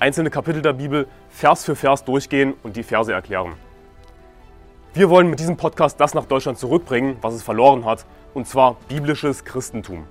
einzelne 0.00 0.30
Kapitel 0.30 0.62
der 0.62 0.72
Bibel 0.72 1.06
Vers 1.28 1.64
für 1.64 1.76
Vers 1.76 2.04
durchgehen 2.04 2.54
und 2.62 2.76
die 2.76 2.82
Verse 2.82 3.12
erklären. 3.12 3.52
Wir 4.94 5.10
wollen 5.10 5.28
mit 5.28 5.38
diesem 5.38 5.56
Podcast 5.56 6.00
das 6.00 6.14
nach 6.14 6.24
Deutschland 6.24 6.58
zurückbringen, 6.58 7.16
was 7.20 7.34
es 7.34 7.42
verloren 7.42 7.84
hat, 7.84 8.06
und 8.34 8.46
zwar 8.46 8.76
biblisches 8.88 9.44
Christentum. 9.44 10.06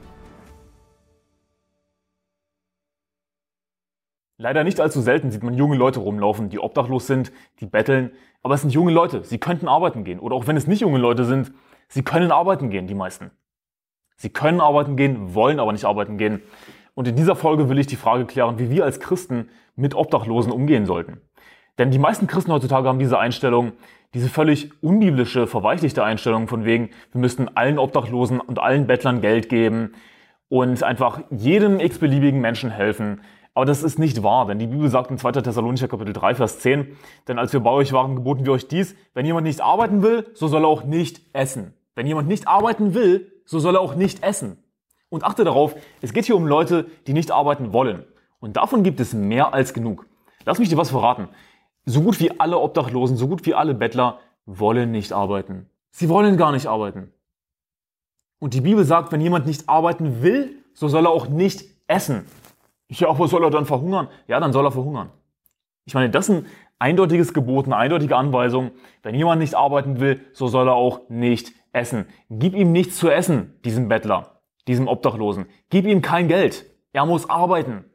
Leider 4.37 4.63
nicht 4.63 4.79
allzu 4.79 5.01
selten 5.01 5.31
sieht 5.31 5.43
man 5.43 5.53
junge 5.53 5.75
Leute 5.75 5.99
rumlaufen, 5.99 6.49
die 6.49 6.59
obdachlos 6.59 7.07
sind, 7.07 7.33
die 7.59 7.65
betteln, 7.65 8.11
aber 8.41 8.53
es 8.53 8.61
sind 8.61 8.69
junge 8.69 8.91
Leute, 8.91 9.25
sie 9.25 9.37
könnten 9.37 9.67
arbeiten 9.67 10.05
gehen. 10.05 10.19
Oder 10.19 10.35
auch 10.35 10.47
wenn 10.47 10.55
es 10.55 10.65
nicht 10.65 10.79
junge 10.79 10.99
Leute 10.99 11.25
sind, 11.25 11.51
sie 11.89 12.03
können 12.03 12.31
arbeiten 12.31 12.69
gehen, 12.69 12.87
die 12.87 12.95
meisten. 12.95 13.31
Sie 14.15 14.29
können 14.29 14.61
arbeiten 14.61 14.95
gehen, 14.95 15.33
wollen 15.33 15.59
aber 15.59 15.73
nicht 15.73 15.85
arbeiten 15.85 16.17
gehen. 16.17 16.41
Und 16.99 17.07
in 17.07 17.15
dieser 17.15 17.37
Folge 17.37 17.69
will 17.69 17.79
ich 17.79 17.87
die 17.87 17.95
Frage 17.95 18.25
klären, 18.25 18.59
wie 18.59 18.69
wir 18.69 18.83
als 18.83 18.99
Christen 18.99 19.47
mit 19.77 19.95
Obdachlosen 19.95 20.51
umgehen 20.51 20.85
sollten. 20.85 21.21
Denn 21.77 21.91
die 21.91 21.97
meisten 21.97 22.27
Christen 22.27 22.51
heutzutage 22.51 22.89
haben 22.89 22.99
diese 22.99 23.17
Einstellung, 23.17 23.71
diese 24.13 24.27
völlig 24.27 24.69
unbiblische, 24.83 25.47
verweichlichte 25.47 26.03
Einstellung 26.03 26.49
von 26.49 26.65
wegen, 26.65 26.89
wir 27.13 27.21
müssten 27.21 27.47
allen 27.55 27.79
Obdachlosen 27.79 28.41
und 28.41 28.59
allen 28.59 28.85
Bettlern 28.85 29.21
Geld 29.21 29.47
geben 29.47 29.93
und 30.49 30.83
einfach 30.83 31.21
jedem 31.29 31.79
x-beliebigen 31.79 32.41
Menschen 32.41 32.69
helfen. 32.69 33.21
Aber 33.53 33.63
das 33.63 33.81
ist 33.81 33.97
nicht 33.97 34.21
wahr, 34.21 34.47
denn 34.47 34.59
die 34.59 34.67
Bibel 34.67 34.89
sagt 34.89 35.09
in 35.09 35.17
2. 35.17 35.31
Thessalonicher 35.31 35.87
Kapitel 35.87 36.11
3, 36.11 36.35
Vers 36.35 36.59
10, 36.59 36.97
denn 37.29 37.39
als 37.39 37.53
wir 37.53 37.61
bei 37.61 37.71
euch 37.71 37.93
waren, 37.93 38.17
geboten 38.17 38.43
wir 38.43 38.51
euch 38.51 38.67
dies, 38.67 38.93
wenn 39.13 39.25
jemand 39.25 39.47
nicht 39.47 39.61
arbeiten 39.61 40.03
will, 40.03 40.25
so 40.33 40.49
soll 40.49 40.65
er 40.65 40.67
auch 40.67 40.83
nicht 40.83 41.21
essen. 41.31 41.75
Wenn 41.95 42.07
jemand 42.07 42.27
nicht 42.27 42.49
arbeiten 42.49 42.93
will, 42.93 43.31
so 43.45 43.59
soll 43.59 43.77
er 43.77 43.81
auch 43.81 43.95
nicht 43.95 44.21
essen. 44.21 44.57
Und 45.09 45.23
achte 45.23 45.43
darauf, 45.43 45.75
es 46.01 46.13
geht 46.13 46.25
hier 46.25 46.35
um 46.35 46.47
Leute, 46.47 46.85
die 47.07 47.13
nicht 47.13 47.31
arbeiten 47.31 47.73
wollen. 47.73 48.03
Und 48.39 48.57
davon 48.57 48.83
gibt 48.83 48.99
es 48.99 49.13
mehr 49.13 49.53
als 49.53 49.73
genug. 49.73 50.05
Lass 50.45 50.59
mich 50.59 50.69
dir 50.69 50.77
was 50.77 50.91
verraten. 50.91 51.27
So 51.85 52.01
gut 52.01 52.19
wie 52.19 52.39
alle 52.39 52.59
Obdachlosen, 52.59 53.17
so 53.17 53.27
gut 53.27 53.45
wie 53.45 53.55
alle 53.55 53.73
Bettler 53.73 54.19
wollen 54.45 54.91
nicht 54.91 55.11
arbeiten. 55.11 55.67
Sie 55.91 56.09
wollen 56.09 56.37
gar 56.37 56.51
nicht 56.51 56.67
arbeiten. 56.67 57.11
Und 58.39 58.53
die 58.53 58.61
Bibel 58.61 58.85
sagt, 58.85 59.11
wenn 59.11 59.21
jemand 59.21 59.47
nicht 59.47 59.67
arbeiten 59.67 60.21
will, 60.21 60.63
so 60.73 60.87
soll 60.87 61.07
er 61.07 61.11
auch 61.11 61.27
nicht 61.27 61.65
essen. 61.87 62.25
Ja, 62.87 63.09
aber 63.09 63.27
soll 63.27 63.43
er 63.43 63.49
dann 63.49 63.65
verhungern? 63.65 64.07
Ja, 64.27 64.39
dann 64.39 64.53
soll 64.53 64.65
er 64.65 64.71
verhungern. 64.71 65.09
Ich 65.85 65.93
meine, 65.93 66.09
das 66.09 66.29
ist 66.29 66.35
ein 66.35 66.45
eindeutiges 66.77 67.33
Gebot, 67.33 67.65
eine 67.65 67.75
eindeutige 67.75 68.15
Anweisung. 68.15 68.71
Wenn 69.01 69.15
jemand 69.15 69.41
nicht 69.41 69.55
arbeiten 69.55 69.99
will, 69.99 70.21
so 70.33 70.47
soll 70.47 70.67
er 70.67 70.75
auch 70.75 71.09
nicht 71.09 71.51
essen. 71.73 72.05
Gib 72.29 72.53
ihm 72.53 72.71
nichts 72.71 72.97
zu 72.97 73.09
essen, 73.09 73.59
diesem 73.65 73.89
Bettler 73.89 74.38
diesem 74.69 74.87
Obdachlosen. 74.87 75.47
Gib 75.69 75.85
ihm 75.85 76.01
kein 76.01 76.27
Geld. 76.27 76.65
Er 76.93 77.05
muss 77.05 77.29
arbeiten. 77.29 77.85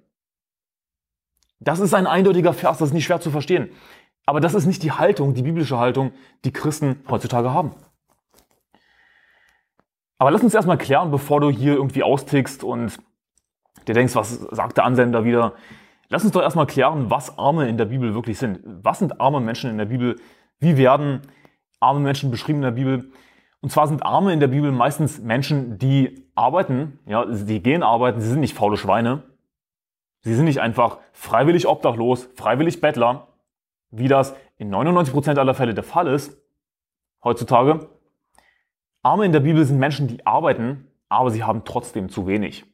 Das 1.60 1.80
ist 1.80 1.94
ein 1.94 2.06
eindeutiger 2.06 2.52
Vers, 2.52 2.78
das 2.78 2.88
ist 2.88 2.94
nicht 2.94 3.04
schwer 3.04 3.20
zu 3.20 3.30
verstehen. 3.30 3.70
Aber 4.26 4.40
das 4.40 4.54
ist 4.54 4.66
nicht 4.66 4.82
die 4.82 4.92
Haltung, 4.92 5.34
die 5.34 5.42
biblische 5.42 5.78
Haltung, 5.78 6.12
die 6.44 6.52
Christen 6.52 7.02
heutzutage 7.08 7.52
haben. 7.52 7.72
Aber 10.18 10.30
lass 10.30 10.42
uns 10.42 10.54
erstmal 10.54 10.78
klären, 10.78 11.10
bevor 11.10 11.40
du 11.40 11.50
hier 11.50 11.74
irgendwie 11.74 12.02
austickst 12.02 12.64
und 12.64 12.98
dir 13.86 13.94
denkst, 13.94 14.14
was 14.14 14.40
sagt 14.50 14.76
der 14.76 14.84
Ansender 14.84 15.24
wieder. 15.24 15.54
Lass 16.08 16.24
uns 16.24 16.32
doch 16.32 16.42
erstmal 16.42 16.66
klären, 16.66 17.10
was 17.10 17.38
Arme 17.38 17.68
in 17.68 17.76
der 17.76 17.84
Bibel 17.84 18.14
wirklich 18.14 18.38
sind. 18.38 18.60
Was 18.64 18.98
sind 18.98 19.20
arme 19.20 19.40
Menschen 19.40 19.70
in 19.70 19.78
der 19.78 19.86
Bibel? 19.86 20.16
Wie 20.58 20.76
werden 20.76 21.20
arme 21.80 22.00
Menschen 22.00 22.30
beschrieben 22.30 22.58
in 22.58 22.62
der 22.62 22.70
Bibel? 22.72 23.12
Und 23.60 23.70
zwar 23.70 23.88
sind 23.88 24.02
Arme 24.02 24.32
in 24.32 24.40
der 24.40 24.48
Bibel 24.48 24.72
meistens 24.72 25.20
Menschen, 25.20 25.78
die 25.78 26.23
arbeiten, 26.34 26.98
ja, 27.06 27.24
die 27.24 27.62
gehen 27.62 27.82
arbeiten, 27.82 28.20
sie 28.20 28.28
sind 28.28 28.40
nicht 28.40 28.54
faule 28.54 28.76
Schweine. 28.76 29.22
Sie 30.20 30.34
sind 30.34 30.46
nicht 30.46 30.60
einfach 30.60 30.98
freiwillig 31.12 31.66
obdachlos, 31.66 32.28
freiwillig 32.34 32.80
Bettler, 32.80 33.28
wie 33.90 34.08
das 34.08 34.34
in 34.56 34.74
99% 34.74 35.38
aller 35.38 35.54
Fälle 35.54 35.74
der 35.74 35.84
Fall 35.84 36.06
ist 36.06 36.38
heutzutage. 37.22 37.88
Arme 39.02 39.26
in 39.26 39.32
der 39.32 39.40
Bibel 39.40 39.64
sind 39.64 39.78
Menschen, 39.78 40.08
die 40.08 40.26
arbeiten, 40.26 40.88
aber 41.08 41.30
sie 41.30 41.44
haben 41.44 41.64
trotzdem 41.64 42.08
zu 42.08 42.26
wenig. 42.26 42.64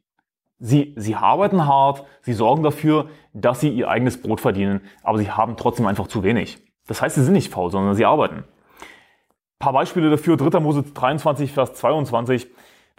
Sie, 0.59 0.95
sie 0.97 1.15
arbeiten 1.15 1.67
hart, 1.67 2.05
sie 2.23 2.35
sorgen 2.35 2.63
dafür, 2.63 3.09
dass 3.33 3.61
sie 3.61 3.71
ihr 3.71 3.89
eigenes 3.89 4.21
Brot 4.21 4.41
verdienen, 4.41 4.83
aber 5.03 5.19
sie 5.19 5.31
haben 5.31 5.57
trotzdem 5.57 5.87
einfach 5.87 6.07
zu 6.07 6.23
wenig. 6.23 6.59
Das 6.87 7.03
heißt, 7.03 7.15
sie 7.15 7.25
sind 7.25 7.33
nicht 7.33 7.53
faul, 7.53 7.71
sondern 7.71 7.95
sie 7.95 8.05
arbeiten 8.05 8.45
paar 9.61 9.75
Beispiele 9.75 10.11
dafür. 10.11 10.37
3. 10.37 10.59
Mose 10.59 10.83
23, 10.83 11.53
Vers 11.53 11.75
22. 11.75 12.49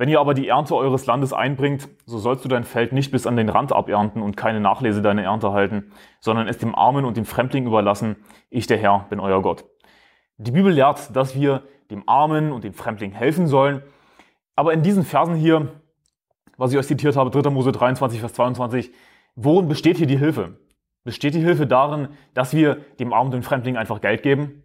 Wenn 0.01 0.09
ihr 0.09 0.19
aber 0.19 0.33
die 0.33 0.47
Ernte 0.47 0.75
eures 0.75 1.05
Landes 1.05 1.31
einbringt, 1.31 1.87
so 2.07 2.17
sollst 2.17 2.43
du 2.43 2.49
dein 2.49 2.63
Feld 2.63 2.91
nicht 2.91 3.11
bis 3.11 3.27
an 3.27 3.35
den 3.37 3.49
Rand 3.49 3.71
abernten 3.71 4.23
und 4.23 4.35
keine 4.35 4.59
Nachlese 4.59 5.03
deiner 5.03 5.21
Ernte 5.21 5.51
halten, 5.51 5.91
sondern 6.19 6.47
es 6.47 6.57
dem 6.57 6.73
Armen 6.73 7.05
und 7.05 7.17
dem 7.17 7.25
Fremdling 7.25 7.67
überlassen. 7.67 8.15
Ich, 8.49 8.65
der 8.65 8.79
Herr, 8.79 9.05
bin 9.11 9.19
euer 9.19 9.43
Gott. 9.43 9.63
Die 10.37 10.49
Bibel 10.49 10.73
lehrt, 10.73 11.15
dass 11.15 11.35
wir 11.35 11.61
dem 11.91 12.01
Armen 12.09 12.51
und 12.51 12.63
dem 12.63 12.73
Fremdling 12.73 13.11
helfen 13.11 13.45
sollen. 13.45 13.83
Aber 14.55 14.73
in 14.73 14.81
diesen 14.81 15.03
Versen 15.03 15.35
hier, 15.35 15.67
was 16.57 16.71
ich 16.71 16.79
euch 16.79 16.87
zitiert 16.87 17.15
habe, 17.15 17.29
3. 17.29 17.51
Mose 17.51 17.71
23, 17.71 18.21
Vers 18.21 18.33
22, 18.33 18.91
worin 19.35 19.67
besteht 19.67 19.97
hier 19.97 20.07
die 20.07 20.17
Hilfe? 20.17 20.57
Besteht 21.03 21.35
die 21.35 21.41
Hilfe 21.41 21.67
darin, 21.67 22.07
dass 22.33 22.55
wir 22.55 22.77
dem 22.97 23.13
Armen 23.13 23.27
und 23.27 23.33
dem 23.33 23.43
Fremdling 23.43 23.77
einfach 23.77 24.01
Geld 24.01 24.23
geben? 24.23 24.63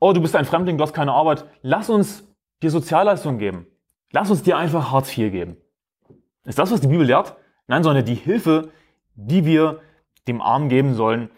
oh, 0.00 0.12
du 0.12 0.20
bist 0.20 0.34
ein 0.34 0.44
Fremdling, 0.44 0.76
du 0.76 0.82
hast 0.82 0.92
keine 0.92 1.12
Arbeit, 1.12 1.44
lass 1.62 1.88
uns 1.88 2.28
dir 2.64 2.70
Sozialleistungen 2.70 3.38
geben. 3.38 3.68
Lass 4.14 4.30
uns 4.30 4.44
dir 4.44 4.56
einfach 4.56 4.92
Hartz 4.92 5.18
IV 5.18 5.32
geben. 5.32 5.56
Ist 6.44 6.60
das, 6.60 6.70
was 6.70 6.80
die 6.80 6.86
Bibel 6.86 7.04
lehrt? 7.04 7.34
Nein, 7.66 7.82
sondern 7.82 8.04
die 8.04 8.14
Hilfe, 8.14 8.70
die 9.16 9.44
wir 9.44 9.80
dem 10.28 10.40
Armen 10.40 10.68
geben 10.68 10.94
sollen, 10.94 11.30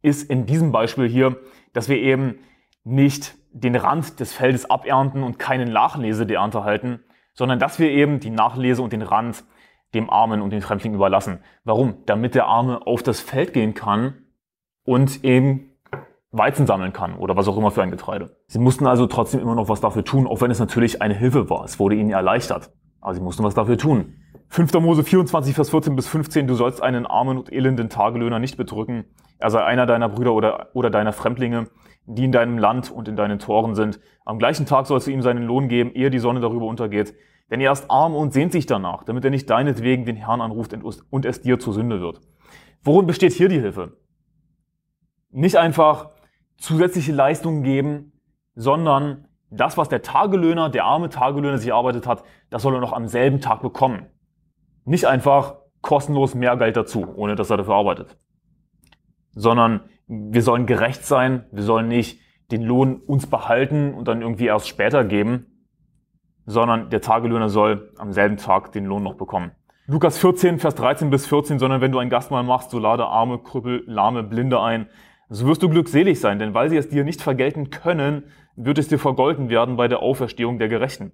ist 0.00 0.30
in 0.30 0.46
diesem 0.46 0.70
Beispiel 0.70 1.08
hier, 1.08 1.36
dass 1.72 1.88
wir 1.88 1.96
eben 1.96 2.38
nicht 2.84 3.34
den 3.50 3.74
Rand 3.74 4.20
des 4.20 4.32
Feldes 4.32 4.70
abernten 4.70 5.24
und 5.24 5.40
keine 5.40 5.66
Nachlese 5.66 6.24
der 6.24 6.38
Ernte 6.38 6.62
halten, 6.62 7.00
sondern 7.34 7.58
dass 7.58 7.80
wir 7.80 7.90
eben 7.90 8.20
die 8.20 8.30
Nachlese 8.30 8.80
und 8.80 8.92
den 8.92 9.02
Rand 9.02 9.42
dem 9.92 10.08
Armen 10.08 10.40
und 10.40 10.50
den 10.50 10.62
Fremdling 10.62 10.94
überlassen. 10.94 11.40
Warum? 11.64 12.04
Damit 12.06 12.36
der 12.36 12.46
Arme 12.46 12.86
auf 12.86 13.02
das 13.02 13.18
Feld 13.18 13.52
gehen 13.52 13.74
kann 13.74 14.24
und 14.84 15.24
eben 15.24 15.69
Weizen 16.32 16.66
sammeln 16.66 16.92
kann 16.92 17.16
oder 17.16 17.36
was 17.36 17.48
auch 17.48 17.56
immer 17.56 17.70
für 17.70 17.82
ein 17.82 17.90
Getreide. 17.90 18.36
Sie 18.46 18.58
mussten 18.58 18.86
also 18.86 19.06
trotzdem 19.06 19.40
immer 19.40 19.54
noch 19.54 19.68
was 19.68 19.80
dafür 19.80 20.04
tun, 20.04 20.26
auch 20.26 20.40
wenn 20.40 20.50
es 20.50 20.60
natürlich 20.60 21.02
eine 21.02 21.14
Hilfe 21.14 21.50
war. 21.50 21.64
Es 21.64 21.78
wurde 21.78 21.96
ihnen 21.96 22.10
erleichtert. 22.10 22.70
Aber 23.00 23.14
sie 23.14 23.20
mussten 23.20 23.42
was 23.42 23.54
dafür 23.54 23.78
tun. 23.78 24.14
5. 24.48 24.74
Mose 24.74 25.04
24, 25.04 25.54
Vers 25.54 25.70
14 25.70 25.96
bis 25.96 26.06
15, 26.08 26.46
du 26.46 26.54
sollst 26.54 26.82
einen 26.82 27.06
armen 27.06 27.38
und 27.38 27.52
elenden 27.52 27.88
Tagelöhner 27.88 28.38
nicht 28.38 28.56
bedrücken. 28.56 29.04
Er 29.38 29.50
sei 29.50 29.62
einer 29.64 29.86
deiner 29.86 30.08
Brüder 30.08 30.34
oder, 30.34 30.68
oder 30.74 30.90
deiner 30.90 31.12
Fremdlinge, 31.12 31.68
die 32.06 32.24
in 32.24 32.32
deinem 32.32 32.58
Land 32.58 32.90
und 32.90 33.08
in 33.08 33.16
deinen 33.16 33.38
Toren 33.38 33.74
sind. 33.74 34.00
Am 34.24 34.38
gleichen 34.38 34.66
Tag 34.66 34.86
sollst 34.86 35.06
du 35.06 35.12
ihm 35.12 35.22
seinen 35.22 35.44
Lohn 35.44 35.68
geben, 35.68 35.92
ehe 35.94 36.10
die 36.10 36.18
Sonne 36.18 36.40
darüber 36.40 36.66
untergeht. 36.66 37.14
Denn 37.50 37.60
er 37.60 37.72
ist 37.72 37.90
arm 37.90 38.14
und 38.14 38.32
sehnt 38.32 38.52
sich 38.52 38.66
danach, 38.66 39.04
damit 39.04 39.24
er 39.24 39.30
nicht 39.30 39.48
deinetwegen 39.48 40.04
den 40.04 40.16
Herrn 40.16 40.40
anruft 40.40 40.74
und 41.10 41.24
es 41.24 41.40
dir 41.42 41.58
zur 41.58 41.72
Sünde 41.72 42.00
wird. 42.00 42.20
Worin 42.82 43.06
besteht 43.06 43.32
hier 43.32 43.48
die 43.48 43.60
Hilfe? 43.60 43.96
Nicht 45.30 45.56
einfach, 45.56 46.10
zusätzliche 46.60 47.12
Leistungen 47.12 47.62
geben, 47.62 48.12
sondern 48.54 49.26
das, 49.50 49.76
was 49.76 49.88
der 49.88 50.02
Tagelöhner, 50.02 50.70
der 50.70 50.84
arme 50.84 51.08
Tagelöhner 51.08 51.58
sich 51.58 51.70
erarbeitet 51.70 52.06
hat, 52.06 52.22
das 52.50 52.62
soll 52.62 52.74
er 52.74 52.80
noch 52.80 52.92
am 52.92 53.08
selben 53.08 53.40
Tag 53.40 53.62
bekommen. 53.62 54.06
Nicht 54.84 55.06
einfach 55.06 55.56
kostenlos 55.80 56.34
mehr 56.34 56.56
Geld 56.56 56.76
dazu, 56.76 57.06
ohne 57.16 57.34
dass 57.34 57.50
er 57.50 57.56
dafür 57.56 57.74
arbeitet. 57.74 58.16
Sondern 59.32 59.80
wir 60.06 60.42
sollen 60.42 60.66
gerecht 60.66 61.04
sein, 61.04 61.46
wir 61.50 61.62
sollen 61.62 61.88
nicht 61.88 62.20
den 62.50 62.62
Lohn 62.62 62.96
uns 62.96 63.26
behalten 63.26 63.94
und 63.94 64.08
dann 64.08 64.22
irgendwie 64.22 64.46
erst 64.46 64.68
später 64.68 65.04
geben, 65.04 65.46
sondern 66.46 66.90
der 66.90 67.00
Tagelöhner 67.00 67.48
soll 67.48 67.92
am 67.98 68.12
selben 68.12 68.36
Tag 68.36 68.72
den 68.72 68.84
Lohn 68.84 69.02
noch 69.02 69.14
bekommen. 69.14 69.52
Lukas 69.86 70.18
14, 70.18 70.58
Vers 70.58 70.74
13 70.76 71.10
bis 71.10 71.26
14, 71.26 71.58
sondern 71.58 71.80
wenn 71.80 71.92
du 71.92 71.98
ein 71.98 72.10
Gastmahl 72.10 72.42
machst, 72.42 72.70
so 72.70 72.78
lade 72.78 73.06
Arme, 73.06 73.38
Krüppel, 73.38 73.82
Lahme, 73.86 74.22
Blinde 74.22 74.60
ein, 74.60 74.88
so 75.30 75.46
wirst 75.46 75.62
du 75.62 75.68
glückselig 75.68 76.20
sein, 76.20 76.38
denn 76.38 76.54
weil 76.54 76.70
sie 76.70 76.76
es 76.76 76.88
dir 76.88 77.04
nicht 77.04 77.22
vergelten 77.22 77.70
können, 77.70 78.24
wird 78.56 78.78
es 78.78 78.88
dir 78.88 78.98
vergolten 78.98 79.48
werden 79.48 79.76
bei 79.76 79.86
der 79.86 80.00
Auferstehung 80.02 80.58
der 80.58 80.68
Gerechten. 80.68 81.12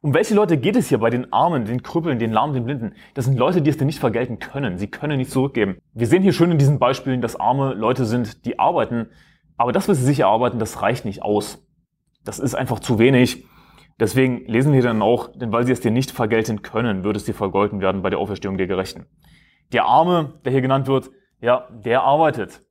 Um 0.00 0.14
welche 0.14 0.34
Leute 0.34 0.56
geht 0.56 0.76
es 0.76 0.88
hier 0.88 0.96
bei 0.96 1.10
den 1.10 1.30
Armen, 1.30 1.66
den 1.66 1.82
Krüppeln, 1.82 2.18
den 2.18 2.32
Lahmen, 2.32 2.54
den 2.54 2.64
Blinden? 2.64 2.94
Das 3.12 3.26
sind 3.26 3.36
Leute, 3.38 3.60
die 3.60 3.68
es 3.68 3.76
dir 3.76 3.84
nicht 3.84 3.98
vergelten 3.98 4.38
können. 4.38 4.78
Sie 4.78 4.86
können 4.86 5.18
nicht 5.18 5.30
zurückgeben. 5.30 5.76
Wir 5.92 6.06
sehen 6.06 6.22
hier 6.22 6.32
schön 6.32 6.50
in 6.50 6.56
diesen 6.56 6.78
Beispielen, 6.78 7.20
dass 7.20 7.38
arme 7.38 7.74
Leute 7.74 8.06
sind, 8.06 8.46
die 8.46 8.58
arbeiten. 8.58 9.10
Aber 9.58 9.72
das, 9.72 9.88
was 9.90 9.98
sie 9.98 10.06
sich 10.06 10.20
erarbeiten, 10.20 10.58
das 10.58 10.80
reicht 10.80 11.04
nicht 11.04 11.22
aus. 11.22 11.62
Das 12.24 12.38
ist 12.38 12.54
einfach 12.54 12.80
zu 12.80 12.98
wenig. 12.98 13.44
Deswegen 13.98 14.46
lesen 14.46 14.72
wir 14.72 14.80
dann 14.80 15.02
auch, 15.02 15.36
denn 15.36 15.52
weil 15.52 15.66
sie 15.66 15.72
es 15.72 15.80
dir 15.80 15.90
nicht 15.90 16.10
vergelten 16.10 16.62
können, 16.62 17.04
wird 17.04 17.16
es 17.18 17.26
dir 17.26 17.34
vergolten 17.34 17.82
werden 17.82 18.00
bei 18.00 18.08
der 18.08 18.20
Auferstehung 18.20 18.56
der 18.56 18.66
Gerechten. 18.66 19.04
Der 19.74 19.84
Arme, 19.84 20.40
der 20.46 20.52
hier 20.52 20.62
genannt 20.62 20.88
wird, 20.88 21.10
ja, 21.42 21.68
der 21.84 22.04
arbeitet. 22.04 22.62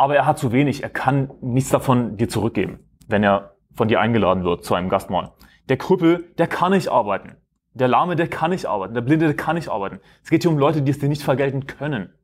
Aber 0.00 0.16
er 0.16 0.24
hat 0.24 0.38
zu 0.38 0.50
wenig. 0.50 0.82
Er 0.82 0.88
kann 0.88 1.30
nichts 1.42 1.68
davon 1.68 2.16
dir 2.16 2.30
zurückgeben, 2.30 2.78
wenn 3.06 3.22
er 3.22 3.56
von 3.74 3.86
dir 3.86 4.00
eingeladen 4.00 4.44
wird 4.44 4.64
zu 4.64 4.74
einem 4.74 4.88
Gastmahl. 4.88 5.32
Der 5.68 5.76
Krüppel, 5.76 6.32
der 6.38 6.46
kann 6.46 6.72
nicht 6.72 6.88
arbeiten. 6.88 7.36
Der 7.74 7.86
Lahme, 7.86 8.16
der 8.16 8.26
kann 8.26 8.50
nicht 8.50 8.64
arbeiten. 8.64 8.94
Der 8.94 9.02
Blinde, 9.02 9.26
der 9.26 9.36
kann 9.36 9.56
nicht 9.56 9.68
arbeiten. 9.68 10.00
Es 10.24 10.30
geht 10.30 10.40
hier 10.40 10.50
um 10.50 10.56
Leute, 10.56 10.80
die 10.80 10.90
es 10.90 11.00
dir 11.00 11.10
nicht 11.10 11.22
vergelten 11.22 11.66
können. 11.66 12.14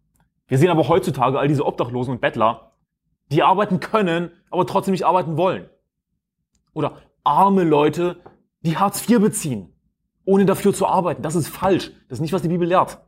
Wir 0.49 0.57
sehen 0.57 0.71
aber 0.71 0.89
heutzutage 0.89 1.39
all 1.39 1.49
diese 1.49 1.67
Obdachlosen 1.67 2.15
und 2.15 2.23
Bettler, 2.23 2.73
die 3.31 3.43
arbeiten 3.43 3.79
können, 3.79 4.31
aber 4.51 4.67
trotzdem 4.67 4.93
nicht 4.93 5.05
arbeiten 5.05 5.37
wollen. 5.37 5.69
Oder 6.73 7.03
arme 7.25 7.63
Leute, 7.63 8.23
die 8.63 8.79
Hartz 8.79 9.07
IV 9.07 9.21
beziehen, 9.21 9.79
ohne 10.25 10.47
dafür 10.47 10.73
zu 10.73 10.87
arbeiten. 10.87 11.21
Das 11.21 11.35
ist 11.35 11.49
falsch. 11.49 11.93
Das 12.09 12.21
ist 12.21 12.23
nicht, 12.23 12.33
was 12.33 12.41
die 12.41 12.49
Bibel 12.49 12.67
lehrt. 12.67 13.03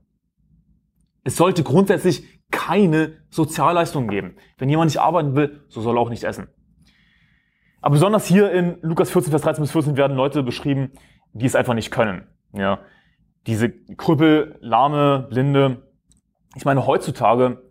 Es 1.25 1.37
sollte 1.37 1.63
grundsätzlich 1.63 2.38
keine 2.51 3.19
Sozialleistungen 3.31 4.09
geben. 4.09 4.37
Wenn 4.57 4.69
jemand 4.69 4.91
nicht 4.91 5.01
arbeiten 5.01 5.37
will, 5.37 5.65
so 5.69 5.81
soll 5.81 5.97
er 5.97 6.01
auch 6.01 6.11
nicht 6.11 6.25
essen. 6.25 6.49
Aber 7.81 7.93
besonders 7.93 8.27
hier 8.27 8.51
in 8.51 8.79
Lukas 8.83 9.11
14, 9.11 9.31
Vers 9.31 9.43
13 9.43 9.63
bis 9.63 9.73
14 9.73 9.97
werden 9.97 10.17
Leute 10.17 10.43
beschrieben, 10.43 10.93
die 11.33 11.47
es 11.47 11.55
einfach 11.55 11.75
nicht 11.75 11.91
können. 11.91 12.27
Ja, 12.53 12.81
diese 13.47 13.71
Krüppel, 13.71 14.59
Lahme, 14.61 15.27
Blinde. 15.31 15.83
Ich 16.57 16.65
meine, 16.65 16.87
heutzutage, 16.87 17.63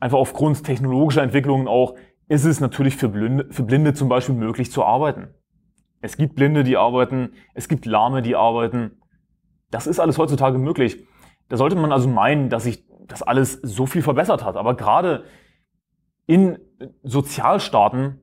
einfach 0.00 0.18
aufgrund 0.18 0.64
technologischer 0.64 1.22
Entwicklungen 1.22 1.68
auch, 1.68 1.94
ist 2.28 2.44
es 2.44 2.60
natürlich 2.60 2.96
für 2.96 3.08
Blinde, 3.08 3.46
für 3.50 3.62
Blinde 3.62 3.94
zum 3.94 4.08
Beispiel 4.08 4.34
möglich 4.34 4.72
zu 4.72 4.84
arbeiten. 4.84 5.28
Es 6.00 6.16
gibt 6.16 6.34
Blinde, 6.34 6.64
die 6.64 6.76
arbeiten, 6.76 7.34
es 7.54 7.68
gibt 7.68 7.86
Lahme, 7.86 8.22
die 8.22 8.34
arbeiten. 8.34 9.02
Das 9.70 9.86
ist 9.86 10.00
alles 10.00 10.18
heutzutage 10.18 10.58
möglich. 10.58 11.04
Da 11.48 11.56
sollte 11.56 11.76
man 11.76 11.92
also 11.92 12.08
meinen, 12.08 12.48
dass 12.48 12.64
sich 12.64 12.84
das 13.10 13.22
alles 13.22 13.60
so 13.62 13.86
viel 13.86 14.02
verbessert 14.02 14.44
hat. 14.44 14.56
Aber 14.56 14.76
gerade 14.76 15.24
in 16.26 16.58
Sozialstaaten 17.02 18.20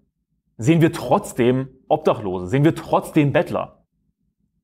sehen 0.57 0.81
wir 0.81 0.92
trotzdem 0.92 1.69
Obdachlose, 1.88 2.48
sehen 2.48 2.63
wir 2.63 2.75
trotzdem 2.75 3.31
Bettler. 3.34 3.86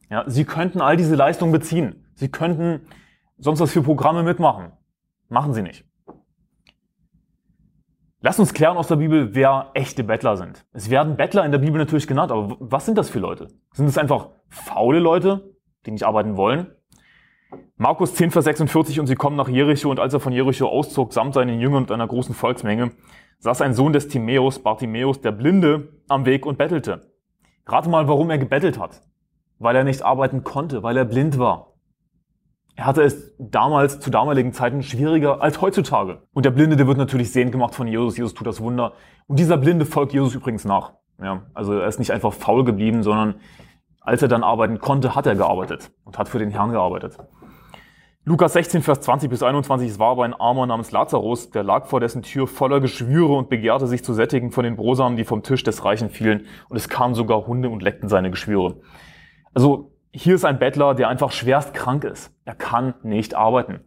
Ja, 0.09 0.23
sie 0.27 0.45
könnten 0.45 0.81
all 0.81 0.97
diese 0.97 1.15
Leistungen 1.15 1.51
beziehen. 1.51 2.05
Sie 2.15 2.29
könnten 2.29 2.87
sonst 3.37 3.59
was 3.59 3.71
für 3.71 3.81
Programme 3.81 4.23
mitmachen. 4.23 4.71
Machen 5.29 5.53
sie 5.53 5.61
nicht. 5.61 5.85
Lass 8.21 8.39
uns 8.39 8.53
klären 8.53 8.77
aus 8.77 8.87
der 8.87 8.95
Bibel, 8.95 9.35
wer 9.35 9.71
echte 9.73 10.03
Bettler 10.03 10.37
sind. 10.37 10.65
Es 10.71 10.89
werden 10.89 11.17
Bettler 11.17 11.43
in 11.45 11.51
der 11.51 11.59
Bibel 11.59 11.77
natürlich 11.77 12.07
genannt, 12.07 12.31
aber 12.31 12.55
was 12.59 12.85
sind 12.85 12.97
das 12.97 13.09
für 13.09 13.19
Leute? 13.19 13.49
Sind 13.73 13.87
es 13.87 13.97
einfach 13.97 14.29
faule 14.47 14.99
Leute, 14.99 15.53
die 15.85 15.91
nicht 15.91 16.03
arbeiten 16.03 16.37
wollen? 16.37 16.67
Markus 17.77 18.15
10, 18.15 18.31
Vers 18.31 18.45
46, 18.45 18.99
und 18.99 19.07
sie 19.07 19.15
kommen 19.15 19.35
nach 19.35 19.47
Jericho, 19.47 19.89
und 19.89 19.99
als 19.99 20.13
er 20.13 20.19
von 20.19 20.33
Jericho 20.33 20.67
auszog, 20.67 21.13
samt 21.13 21.33
seinen 21.33 21.59
Jüngern 21.59 21.83
und 21.83 21.91
einer 21.91 22.07
großen 22.07 22.35
Volksmenge, 22.35 22.91
saß 23.39 23.61
ein 23.61 23.73
Sohn 23.73 23.93
des 23.93 24.07
Timäus, 24.07 24.59
Bartimäus, 24.59 25.21
der 25.21 25.31
Blinde, 25.31 25.89
am 26.07 26.25
Weg 26.25 26.45
und 26.45 26.57
bettelte. 26.57 27.11
Rate 27.65 27.89
mal, 27.89 28.07
warum 28.07 28.29
er 28.29 28.37
gebettelt 28.37 28.79
hat. 28.79 29.01
Weil 29.59 29.75
er 29.75 29.83
nicht 29.83 30.01
arbeiten 30.01 30.43
konnte, 30.43 30.83
weil 30.83 30.97
er 30.97 31.05
blind 31.05 31.37
war. 31.37 31.73
Er 32.75 32.85
hatte 32.85 33.03
es 33.03 33.35
damals, 33.37 33.99
zu 33.99 34.09
damaligen 34.09 34.51
Zeiten, 34.51 34.81
schwieriger 34.81 35.41
als 35.41 35.61
heutzutage. 35.61 36.23
Und 36.33 36.45
der 36.45 36.51
Blinde, 36.51 36.75
der 36.75 36.87
wird 36.87 36.97
natürlich 36.97 37.31
sehend 37.31 37.51
gemacht 37.51 37.75
von 37.75 37.87
Jesus. 37.87 38.17
Jesus 38.17 38.33
tut 38.33 38.47
das 38.47 38.61
Wunder. 38.61 38.93
Und 39.27 39.39
dieser 39.39 39.57
Blinde 39.57 39.85
folgt 39.85 40.13
Jesus 40.13 40.33
übrigens 40.33 40.65
nach. 40.65 40.93
Ja, 41.21 41.43
also 41.53 41.73
er 41.73 41.87
ist 41.87 41.99
nicht 41.99 42.11
einfach 42.11 42.33
faul 42.33 42.63
geblieben, 42.63 43.03
sondern 43.03 43.35
als 44.03 44.21
er 44.21 44.27
dann 44.27 44.43
arbeiten 44.43 44.79
konnte, 44.79 45.15
hat 45.15 45.25
er 45.25 45.35
gearbeitet 45.35 45.91
und 46.03 46.17
hat 46.17 46.29
für 46.29 46.39
den 46.39 46.51
Herrn 46.51 46.71
gearbeitet. 46.71 47.17
Lukas 48.25 48.53
16, 48.53 48.83
Vers 48.83 49.01
20 49.01 49.29
bis 49.29 49.43
21, 49.43 49.89
es 49.89 49.99
war 49.99 50.11
aber 50.11 50.23
ein 50.23 50.33
Armer 50.33 50.65
namens 50.65 50.91
Lazarus, 50.91 51.49
der 51.49 51.63
lag 51.63 51.87
vor 51.87 51.99
dessen 51.99 52.21
Tür 52.21 52.47
voller 52.47 52.79
Geschwüre 52.79 53.33
und 53.33 53.49
begehrte 53.49 53.85
sich 53.85 54.03
zu 54.03 54.13
sättigen 54.13 54.51
von 54.51 54.63
den 54.63 54.77
Brosamen, 54.77 55.17
die 55.17 55.25
vom 55.25 55.43
Tisch 55.43 55.63
des 55.63 55.83
Reichen 55.83 56.09
fielen, 56.09 56.45
und 56.69 56.77
es 56.77 56.87
kamen 56.87 57.15
sogar 57.15 57.47
Hunde 57.47 57.69
und 57.69 57.83
leckten 57.83 58.07
seine 58.07 58.31
Geschwüre. 58.31 58.79
Also 59.53 59.91
hier 60.11 60.35
ist 60.35 60.45
ein 60.45 60.59
Bettler, 60.59 60.95
der 60.95 61.09
einfach 61.09 61.31
schwerst 61.31 61.73
krank 61.73 62.05
ist. 62.05 62.33
Er 62.45 62.55
kann 62.55 62.93
nicht 63.03 63.35
arbeiten. 63.35 63.81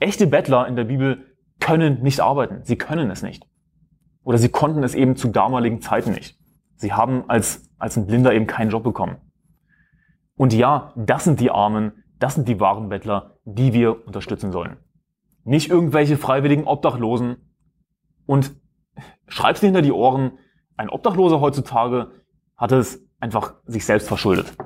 Echte 0.00 0.26
Bettler 0.26 0.66
in 0.66 0.74
der 0.74 0.84
Bibel 0.84 1.36
können 1.60 2.02
nicht 2.02 2.20
arbeiten. 2.20 2.64
Sie 2.64 2.76
können 2.76 3.10
es 3.10 3.22
nicht. 3.22 3.44
Oder 4.24 4.38
sie 4.38 4.48
konnten 4.48 4.82
es 4.82 4.94
eben 4.94 5.16
zu 5.16 5.28
damaligen 5.28 5.80
Zeiten 5.80 6.10
nicht. 6.12 6.36
Sie 6.74 6.92
haben 6.92 7.24
als, 7.28 7.70
als 7.78 7.96
ein 7.96 8.06
Blinder 8.06 8.32
eben 8.32 8.46
keinen 8.46 8.70
Job 8.70 8.82
bekommen. 8.82 9.18
Und 10.36 10.52
ja, 10.52 10.92
das 10.96 11.24
sind 11.24 11.40
die 11.40 11.50
Armen, 11.50 12.04
das 12.18 12.34
sind 12.34 12.48
die 12.48 12.60
wahren 12.60 12.88
Bettler, 12.88 13.38
die 13.44 13.72
wir 13.72 14.06
unterstützen 14.06 14.52
sollen. 14.52 14.76
Nicht 15.44 15.70
irgendwelche 15.70 16.16
freiwilligen 16.16 16.64
Obdachlosen. 16.64 17.36
Und 18.26 18.54
schreib's 19.28 19.60
dir 19.60 19.66
hinter 19.66 19.82
die 19.82 19.92
Ohren, 19.92 20.38
ein 20.76 20.90
Obdachloser 20.90 21.40
heutzutage 21.40 22.10
hat 22.56 22.72
es 22.72 23.06
einfach 23.20 23.54
sich 23.64 23.84
selbst 23.84 24.08
verschuldet. 24.08 24.56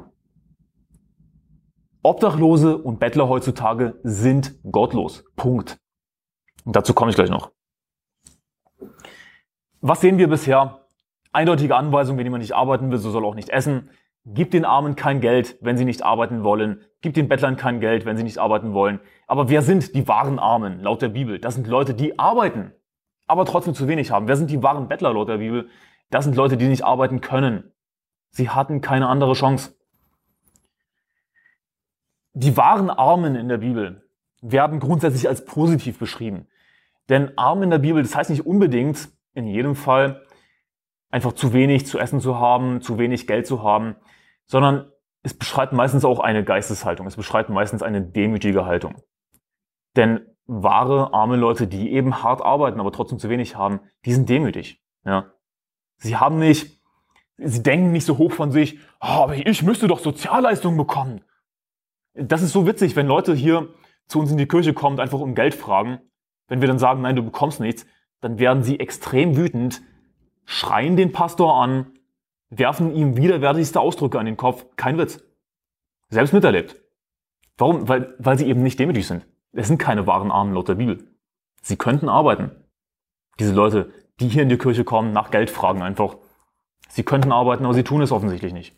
Obdachlose 2.03 2.79
und 2.79 2.99
Bettler 2.99 3.29
heutzutage 3.29 4.01
sind 4.03 4.59
gottlos. 4.71 5.25
Punkt. 5.37 5.79
Und 6.65 6.75
dazu 6.75 6.95
komme 6.95 7.11
ich 7.11 7.17
gleich 7.17 7.31
noch. 7.31 7.53
Was 9.81 10.01
sehen 10.01 10.19
wir 10.19 10.29
bisher? 10.29 10.87
Eindeutige 11.33 11.77
Anweisung, 11.77 12.17
wenn 12.17 12.27
jemand 12.27 12.43
nicht 12.43 12.55
arbeiten 12.55 12.91
will, 12.91 12.99
so 12.99 13.11
soll 13.11 13.25
auch 13.25 13.35
nicht 13.35 13.51
essen. 13.51 13.91
Gib 14.27 14.51
den 14.51 14.65
Armen 14.65 14.97
kein 14.97 15.21
Geld, 15.21 15.57
wenn 15.61 15.79
sie 15.79 15.85
nicht 15.85 16.03
arbeiten 16.03 16.45
wollen. 16.45 16.83
Gib 17.01 17.15
den 17.15 17.29
Bettlern 17.29 17.57
kein 17.57 17.81
Geld, 17.81 18.05
wenn 18.05 18.17
sie 18.17 18.23
nicht 18.23 18.39
arbeiten 18.39 18.75
wollen. 18.75 19.01
Aber 19.27 19.49
wer 19.49 19.63
sind 19.63 19.95
die 19.95 20.07
wahren 20.07 20.39
Armen 20.39 20.81
laut 20.81 21.01
der 21.03 21.09
Bibel? 21.09 21.39
Das 21.39 21.55
sind 21.55 21.67
Leute, 21.67 21.95
die 21.95 22.19
arbeiten, 22.19 22.73
aber 23.27 23.47
trotzdem 23.47 23.75
zu 23.75 23.89
wenig 23.89 24.11
haben. 24.11 24.29
Wer 24.29 24.37
sind 24.37 24.51
die 24.51 24.63
wahren 24.63 24.89
Bettler 24.89 25.15
laut 25.15 25.29
der 25.29 25.39
Bibel? 25.39 25.69
Das 26.11 26.25
sind 26.25 26.37
Leute, 26.37 26.57
die 26.57 26.69
nicht 26.69 26.85
arbeiten 26.85 27.21
können. 27.21 27.73
Sie 28.31 28.51
hatten 28.51 28.81
keine 28.81 29.09
andere 29.09 29.33
Chance. 29.33 29.75
Die 32.33 32.57
wahren 32.57 32.91
Armen 32.91 33.35
in 33.35 33.49
der 33.49 33.59
Bibel 33.59 34.05
werden 34.43 34.81
grundsätzlich 34.81 35.29
als 35.29 35.45
positiv 35.45 35.99
beschrieben. 35.99 36.47
Denn 37.09 37.37
arm 37.37 37.63
in 37.63 37.71
der 37.71 37.79
Bibel, 37.79 38.03
das 38.03 38.15
heißt 38.15 38.31
nicht 38.31 38.47
unbedingt, 38.47 39.09
in 39.35 39.47
jedem 39.47 39.75
Fall, 39.75 40.23
einfach 41.11 41.33
zu 41.33 41.53
wenig 41.53 41.87
zu 41.87 41.99
essen 41.99 42.21
zu 42.21 42.39
haben, 42.39 42.81
zu 42.81 42.99
wenig 42.99 43.27
Geld 43.27 43.47
zu 43.47 43.63
haben, 43.63 43.97
sondern 44.47 44.91
es 45.23 45.35
beschreibt 45.35 45.73
meistens 45.73 46.05
auch 46.05 46.21
eine 46.21 46.45
Geisteshaltung. 46.45 47.07
Es 47.07 47.17
beschreibt 47.17 47.51
meistens 47.51 47.83
eine 47.83 48.01
demütige 48.01 48.65
Haltung. 48.65 48.95
Denn 49.97 50.21
wahre, 50.47 51.13
arme 51.13 51.37
Leute, 51.37 51.67
die 51.67 51.93
eben 51.93 52.23
hart 52.23 52.43
arbeiten, 52.43 52.81
aber 52.81 52.93
trotzdem 52.93 53.19
zu 53.19 53.29
wenig 53.29 53.57
haben, 53.57 53.81
die 54.05 54.13
sind 54.13 54.29
demütig. 54.29 54.83
Ja. 55.05 55.33
Sie 55.99 56.17
haben 56.17 56.39
nicht, 56.39 56.81
sie 57.37 57.63
denken 57.63 57.93
nicht 57.93 58.05
so 58.07 58.19
hoch 58.19 58.33
von 58.33 58.51
sich, 58.51 58.79
oh, 59.01 59.07
aber 59.07 59.37
ich 59.37 59.63
müsste 59.63 59.89
doch 59.89 59.99
Sozialleistungen 59.99 60.79
bekommen. 60.79 61.23
Das 62.15 62.43
ist 62.43 62.53
so 62.53 62.67
witzig, 62.67 62.97
wenn 62.97 63.07
Leute 63.07 63.35
hier 63.35 63.69
zu 64.07 64.19
uns 64.19 64.31
in 64.31 64.39
die 64.39 64.49
Kirche 64.49 64.75
kommen 64.75 64.97
und 64.97 65.01
einfach 65.01 65.21
um 65.21 65.35
Geld 65.35 65.55
fragen. 65.55 66.01
Wenn 66.49 66.61
wir 66.61 66.69
dann 66.69 66.79
sagen, 66.79 67.03
nein, 67.03 67.15
du 67.15 67.23
bekommst 67.23 67.61
nichts, 67.61 67.87
dann 68.21 68.39
werden 68.39 68.63
sie 68.63 68.81
extrem 68.81 69.37
wütend, 69.37 69.83
schreien 70.45 70.97
den 70.97 71.13
Pastor 71.13 71.61
an, 71.63 71.93
werfen 72.51 72.95
ihm 72.95 73.17
widerwärtigste 73.17 73.81
Ausdrücke 73.81 74.19
an 74.19 74.27
den 74.27 74.37
Kopf. 74.37 74.67
Kein 74.77 74.99
Witz. 74.99 75.23
Selbst 76.09 76.33
miterlebt. 76.33 76.77
Warum? 77.57 77.89
Weil, 77.89 78.15
weil 78.19 78.39
sie 78.39 78.47
eben 78.47 78.63
nicht 78.63 78.79
demütig 78.79 79.07
sind. 79.07 79.27
Es 79.53 79.69
sind 79.69 79.79
keine 79.79 80.07
wahren 80.07 80.31
Armen 80.31 80.55
laut 80.55 80.69
der 80.69 80.75
Bibel. 80.75 81.07
Sie 81.63 81.77
könnten 81.77 82.09
arbeiten. 82.09 82.51
Diese 83.39 83.55
Leute, 83.55 83.93
die 84.19 84.29
hier 84.29 84.43
in 84.43 84.49
die 84.49 84.59
Kirche 84.59 84.85
kommen, 84.85 85.13
nach 85.13 85.31
Geld 85.31 85.51
fragen 85.51 85.83
einfach. 85.83 86.17
Sie 86.89 87.05
könnten 87.05 87.33
arbeiten, 87.33 87.65
aber 87.65 87.75
sie 87.75 87.85
tun 87.85 88.03
es 88.03 88.13
offensichtlich 88.13 88.53
nicht. 88.53 88.75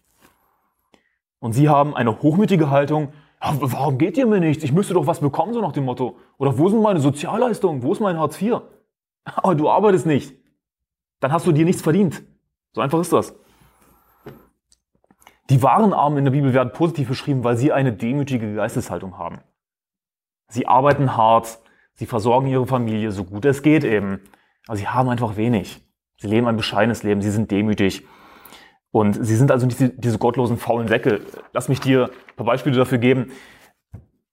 Und 1.39 1.53
sie 1.53 1.69
haben 1.69 1.97
eine 1.97 2.23
hochmütige 2.23 2.71
Haltung. 2.71 3.13
Ja, 3.43 3.55
warum 3.59 3.99
geht 3.99 4.17
ihr 4.17 4.27
mir 4.27 4.41
nichts? 4.41 4.63
Ich 4.63 4.73
müsste 4.73 4.95
doch 4.95 5.07
was 5.07 5.21
bekommen, 5.21 5.55
so 5.55 5.61
nach 5.61 5.73
dem 5.73 5.85
Motto. 5.85 6.19
Oder 6.39 6.59
wo 6.59 6.69
sind 6.69 6.83
meine 6.83 7.01
Sozialleistungen? 7.01 7.83
Wo 7.83 7.93
ist 7.93 8.01
mein 8.01 8.19
Hartz 8.19 8.41
IV? 8.41 8.61
Aber 9.25 9.55
du 9.55 9.71
arbeitest 9.71 10.07
nicht 10.07 10.42
dann 11.23 11.33
hast 11.33 11.47
du 11.47 11.53
dir 11.53 11.65
nichts 11.65 11.83
verdient. 11.83 12.23
So 12.73 12.81
einfach 12.81 13.01
ist 13.01 13.13
das. 13.13 13.35
Die 15.51 15.63
wahren 15.63 15.93
Armen 15.93 16.19
in 16.19 16.25
der 16.25 16.33
Bibel 16.33 16.53
werden 16.53 16.73
positiv 16.73 17.09
beschrieben, 17.09 17.45
weil 17.45 17.57
sie 17.57 17.73
eine 17.73 17.93
demütige 17.93 18.55
Geisteshaltung 18.55 19.19
haben. 19.19 19.39
Sie 20.49 20.67
arbeiten 20.67 21.17
hart, 21.17 21.61
sie 21.95 22.07
versorgen 22.07 22.49
ihre 22.49 22.67
Familie 22.67 23.13
so 23.13 23.25
gut 23.25 23.45
es 23.45 23.63
geht 23.63 23.85
eben, 23.85 24.21
aber 24.67 24.77
sie 24.77 24.89
haben 24.89 25.09
einfach 25.09 25.37
wenig. 25.37 25.81
Sie 26.19 26.27
leben 26.27 26.49
ein 26.49 26.57
bescheidenes 26.57 27.05
Leben, 27.05 27.23
sie 27.23 27.31
sind 27.31 27.51
demütig. 27.51 28.05
Und 28.91 29.15
sie 29.25 29.37
sind 29.37 29.51
also 29.51 29.67
nicht 29.67 29.79
die, 29.79 29.97
diese 29.97 30.19
gottlosen, 30.19 30.57
faulen 30.57 30.89
Säcke. 30.89 31.21
Lass 31.53 31.69
mich 31.69 31.81
dir 31.81 32.07
ein 32.07 32.37
paar 32.37 32.47
Beispiele 32.47 32.77
dafür 32.77 32.99
geben. 32.99 33.31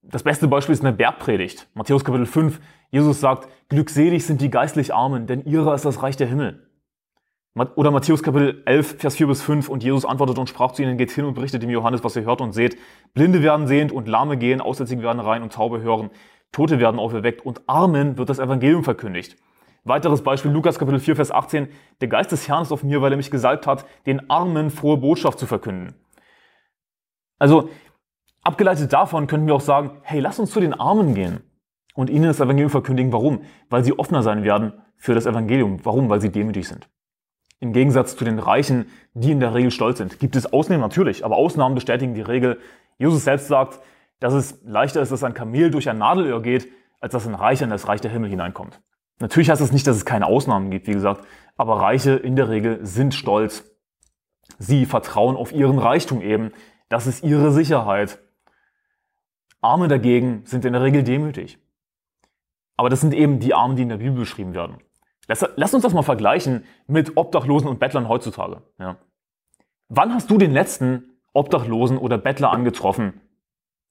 Das 0.01 0.23
beste 0.23 0.47
Beispiel 0.47 0.73
ist 0.73 0.83
eine 0.83 0.93
Bergpredigt. 0.93 1.69
Matthäus 1.75 2.03
Kapitel 2.03 2.25
5. 2.25 2.59
Jesus 2.89 3.19
sagt, 3.19 3.47
glückselig 3.69 4.25
sind 4.25 4.41
die 4.41 4.49
geistlich 4.49 4.93
Armen, 4.93 5.27
denn 5.27 5.45
ihrer 5.45 5.75
ist 5.75 5.85
das 5.85 6.01
Reich 6.01 6.17
der 6.17 6.27
Himmel. 6.27 6.68
Oder 7.55 7.91
Matthäus 7.91 8.23
Kapitel 8.23 8.61
11, 8.65 8.97
Vers 8.99 9.15
4 9.15 9.27
bis 9.27 9.41
5. 9.41 9.69
Und 9.69 9.83
Jesus 9.83 10.05
antwortete 10.05 10.39
und 10.39 10.47
sprach 10.47 10.71
zu 10.71 10.81
ihnen, 10.83 10.97
geht 10.97 11.11
hin 11.11 11.25
und 11.25 11.33
berichtet 11.33 11.63
dem 11.63 11.69
Johannes, 11.69 12.03
was 12.03 12.15
ihr 12.15 12.23
hört 12.23 12.41
und 12.41 12.53
seht. 12.53 12.77
Blinde 13.13 13.43
werden 13.43 13.67
sehend 13.67 13.91
und 13.91 14.07
Lahme 14.07 14.37
gehen, 14.37 14.61
Aussätzige 14.61 15.01
werden 15.01 15.19
rein 15.19 15.41
und 15.43 15.53
Taube 15.53 15.81
hören. 15.81 16.09
Tote 16.51 16.79
werden 16.79 16.99
auferweckt 16.99 17.45
und 17.45 17.61
Armen 17.67 18.17
wird 18.17 18.29
das 18.29 18.39
Evangelium 18.39 18.83
verkündigt. 18.83 19.35
Weiteres 19.83 20.23
Beispiel, 20.23 20.51
Lukas 20.51 20.77
Kapitel 20.77 20.99
4, 20.99 21.15
Vers 21.15 21.31
18. 21.31 21.67
Der 22.01 22.07
Geist 22.07 22.31
des 22.31 22.47
Herrn 22.47 22.63
ist 22.63 22.71
auf 22.71 22.83
mir, 22.83 23.01
weil 23.01 23.11
er 23.11 23.17
mich 23.17 23.31
gesalbt 23.31 23.65
hat, 23.65 23.85
den 24.05 24.29
Armen 24.29 24.69
frohe 24.69 24.97
Botschaft 24.97 25.39
zu 25.39 25.45
verkünden. 25.45 25.95
Also, 27.39 27.69
abgeleitet 28.43 28.91
davon 28.91 29.27
könnten 29.27 29.47
wir 29.47 29.55
auch 29.55 29.61
sagen, 29.61 29.99
hey, 30.01 30.19
lass 30.19 30.39
uns 30.39 30.51
zu 30.51 30.59
den 30.59 30.73
Armen 30.73 31.15
gehen 31.15 31.41
und 31.93 32.09
ihnen 32.09 32.25
das 32.25 32.39
Evangelium 32.39 32.69
verkündigen. 32.69 33.13
Warum? 33.13 33.41
Weil 33.69 33.83
sie 33.83 33.97
offener 33.97 34.21
sein 34.21 34.43
werden 34.43 34.73
für 34.97 35.15
das 35.15 35.25
Evangelium. 35.25 35.79
Warum? 35.83 36.09
Weil 36.09 36.19
sie 36.19 36.31
demütig 36.31 36.67
sind. 36.67 36.89
Im 37.59 37.73
Gegensatz 37.73 38.15
zu 38.15 38.23
den 38.23 38.39
Reichen, 38.39 38.87
die 39.13 39.31
in 39.31 39.39
der 39.39 39.53
Regel 39.53 39.71
stolz 39.71 39.97
sind. 39.97 40.19
Gibt 40.19 40.35
es 40.35 40.51
Ausnahmen? 40.51 40.81
Natürlich, 40.81 41.25
aber 41.25 41.35
Ausnahmen 41.35 41.75
bestätigen 41.75 42.13
die 42.13 42.21
Regel. 42.21 42.59
Jesus 42.97 43.23
selbst 43.23 43.47
sagt, 43.47 43.79
dass 44.19 44.33
es 44.33 44.59
leichter 44.63 45.01
ist, 45.01 45.11
dass 45.11 45.23
ein 45.23 45.33
Kamel 45.33 45.71
durch 45.71 45.89
ein 45.89 45.97
Nadelöhr 45.97 46.41
geht, 46.41 46.69
als 46.99 47.13
dass 47.13 47.27
ein 47.27 47.35
Reicher 47.35 47.65
in 47.65 47.69
das 47.69 47.87
Reich 47.87 48.01
der 48.01 48.11
Himmel 48.11 48.29
hineinkommt. 48.29 48.81
Natürlich 49.19 49.49
heißt 49.49 49.61
das 49.61 49.71
nicht, 49.71 49.87
dass 49.87 49.97
es 49.97 50.05
keine 50.05 50.27
Ausnahmen 50.27 50.71
gibt, 50.71 50.87
wie 50.87 50.93
gesagt, 50.93 51.25
aber 51.57 51.81
Reiche 51.81 52.11
in 52.11 52.35
der 52.35 52.49
Regel 52.49 52.85
sind 52.85 53.13
stolz. 53.13 53.65
Sie 54.57 54.85
vertrauen 54.85 55.35
auf 55.35 55.51
ihren 55.51 55.77
Reichtum 55.77 56.21
eben. 56.21 56.51
Das 56.87 57.07
ist 57.07 57.23
ihre 57.23 57.51
Sicherheit. 57.51 58.19
Arme 59.61 59.89
dagegen 59.89 60.45
sind 60.45 60.63
in 60.63 60.73
der 60.73 60.81
Regel 60.81 61.03
demütig. 61.03 61.59
Aber 62.77 62.89
das 62.89 63.01
sind 63.01 63.13
eben 63.13 63.39
die 63.39 63.53
Armen, 63.53 63.75
die 63.75 63.83
in 63.83 63.89
der 63.89 63.97
Bibel 63.97 64.19
beschrieben 64.19 64.53
werden. 64.53 64.77
Lass, 65.29 65.47
lass 65.55 65.73
uns 65.75 65.83
das 65.83 65.93
mal 65.93 66.01
vergleichen 66.01 66.65
mit 66.87 67.15
Obdachlosen 67.15 67.69
und 67.69 67.79
Bettlern 67.79 68.09
heutzutage. 68.09 68.63
Ja. 68.79 68.97
Wann 69.87 70.11
hast 70.11 70.31
du 70.31 70.39
den 70.39 70.51
letzten 70.51 71.19
Obdachlosen 71.33 71.99
oder 71.99 72.17
Bettler 72.17 72.49
angetroffen, 72.49 73.21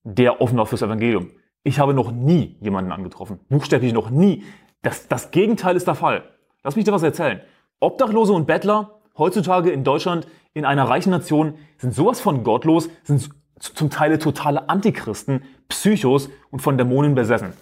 der 0.03 0.41
offen 0.41 0.59
war 0.59 0.67
fürs 0.67 0.83
Evangelium? 0.83 1.31
Ich 1.63 1.79
habe 1.79 1.95
noch 1.95 2.11
nie 2.11 2.57
jemanden 2.61 2.91
angetroffen. 2.91 3.39
Buchstäblich 3.49 3.93
noch 3.93 4.11
nie. 4.11 4.43
Das, 4.83 5.07
das 5.07 5.31
Gegenteil 5.31 5.77
ist 5.77 5.87
der 5.87 5.95
Fall. 5.95 6.25
Lass 6.65 6.75
mich 6.75 6.85
dir 6.85 6.93
was 6.93 7.05
erzählen. 7.05 7.41
Obdachlose 7.79 8.33
und 8.33 8.49
Bettler 8.49 9.01
heutzutage 9.17 9.71
in 9.71 9.85
Deutschland, 9.85 10.27
in 10.55 10.65
einer 10.65 10.89
reichen 10.89 11.11
Nation, 11.11 11.55
sind 11.77 11.95
sowas 11.95 12.21
von 12.21 12.43
gottlos, 12.43 12.91
sind 13.05 13.31
zum 13.61 13.91
Teil 13.91 14.19
totale 14.19 14.69
Antichristen, 14.69 15.45
Psychos 15.69 16.31
und 16.51 16.61
von 16.61 16.77
Dämonen 16.77 17.15
besessen. 17.15 17.53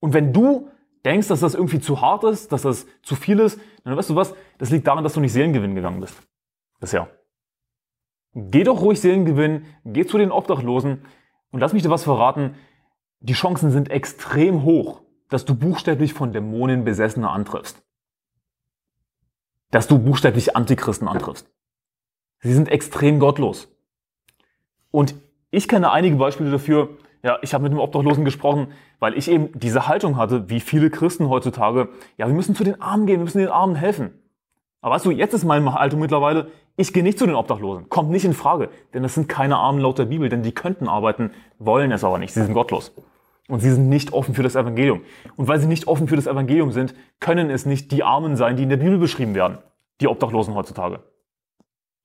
Und 0.00 0.14
wenn 0.14 0.32
du 0.32 0.68
denkst, 1.04 1.28
dass 1.28 1.40
das 1.40 1.54
irgendwie 1.54 1.80
zu 1.80 2.00
hart 2.00 2.24
ist, 2.24 2.52
dass 2.52 2.62
das 2.62 2.86
zu 3.02 3.16
viel 3.16 3.38
ist, 3.38 3.60
dann 3.84 3.96
weißt 3.96 4.10
du 4.10 4.16
was, 4.16 4.34
das 4.58 4.70
liegt 4.70 4.86
daran, 4.86 5.04
dass 5.04 5.14
du 5.14 5.20
nicht 5.20 5.32
Seelengewinn 5.32 5.74
gegangen 5.74 6.00
bist. 6.00 6.20
Bisher. 6.80 7.08
Geh 8.34 8.64
doch 8.64 8.80
ruhig 8.80 9.00
Seelengewinn, 9.00 9.66
geh 9.84 10.06
zu 10.06 10.18
den 10.18 10.30
Obdachlosen 10.30 11.04
und 11.50 11.60
lass 11.60 11.72
mich 11.72 11.82
dir 11.82 11.90
was 11.90 12.04
verraten. 12.04 12.54
Die 13.20 13.32
Chancen 13.32 13.70
sind 13.70 13.90
extrem 13.90 14.62
hoch, 14.62 15.02
dass 15.28 15.44
du 15.44 15.54
buchstäblich 15.54 16.14
von 16.14 16.32
Dämonen 16.32 16.84
Besessene 16.84 17.28
antriffst. 17.28 17.82
Dass 19.70 19.88
du 19.88 19.98
buchstäblich 19.98 20.56
Antichristen 20.56 21.08
antriffst. 21.08 21.50
Sie 22.40 22.52
sind 22.52 22.68
extrem 22.68 23.18
gottlos. 23.18 23.68
Und 24.90 25.14
ich 25.50 25.68
kenne 25.68 25.90
einige 25.90 26.16
Beispiele 26.16 26.50
dafür, 26.50 26.96
ja, 27.22 27.38
ich 27.42 27.52
habe 27.52 27.62
mit 27.62 27.72
einem 27.72 27.80
Obdachlosen 27.80 28.24
gesprochen, 28.24 28.68
weil 28.98 29.16
ich 29.16 29.30
eben 29.30 29.50
diese 29.58 29.88
Haltung 29.88 30.16
hatte, 30.16 30.48
wie 30.48 30.60
viele 30.60 30.90
Christen 30.90 31.28
heutzutage, 31.28 31.88
ja, 32.16 32.26
wir 32.26 32.34
müssen 32.34 32.54
zu 32.54 32.64
den 32.64 32.80
Armen 32.80 33.06
gehen, 33.06 33.18
wir 33.18 33.24
müssen 33.24 33.38
den 33.38 33.48
Armen 33.48 33.74
helfen. 33.74 34.12
Aber 34.80 34.94
weißt 34.94 35.04
du, 35.04 35.10
jetzt 35.10 35.34
ist 35.34 35.44
meine 35.44 35.74
Haltung 35.74 36.00
mittlerweile, 36.00 36.48
ich 36.76 36.94
gehe 36.94 37.02
nicht 37.02 37.18
zu 37.18 37.26
den 37.26 37.34
Obdachlosen. 37.34 37.90
Kommt 37.90 38.10
nicht 38.10 38.24
in 38.24 38.32
Frage. 38.32 38.70
Denn 38.94 39.02
das 39.02 39.14
sind 39.14 39.28
keine 39.28 39.56
Armen 39.56 39.80
laut 39.80 39.98
der 39.98 40.06
Bibel, 40.06 40.30
denn 40.30 40.42
die 40.42 40.52
könnten 40.52 40.88
arbeiten, 40.88 41.32
wollen 41.58 41.92
es 41.92 42.04
aber 42.04 42.16
nicht. 42.16 42.32
Sie 42.32 42.42
sind 42.42 42.54
gottlos. 42.54 42.94
Und 43.48 43.60
sie 43.60 43.70
sind 43.70 43.90
nicht 43.90 44.14
offen 44.14 44.34
für 44.34 44.42
das 44.42 44.54
Evangelium. 44.54 45.02
Und 45.36 45.48
weil 45.48 45.60
sie 45.60 45.66
nicht 45.66 45.88
offen 45.88 46.08
für 46.08 46.16
das 46.16 46.26
Evangelium 46.26 46.72
sind, 46.72 46.94
können 47.18 47.50
es 47.50 47.66
nicht 47.66 47.92
die 47.92 48.02
Armen 48.02 48.36
sein, 48.36 48.56
die 48.56 48.62
in 48.62 48.70
der 48.70 48.78
Bibel 48.78 48.96
beschrieben 48.96 49.34
werden. 49.34 49.58
Die 50.00 50.08
Obdachlosen 50.08 50.54
heutzutage. 50.54 51.00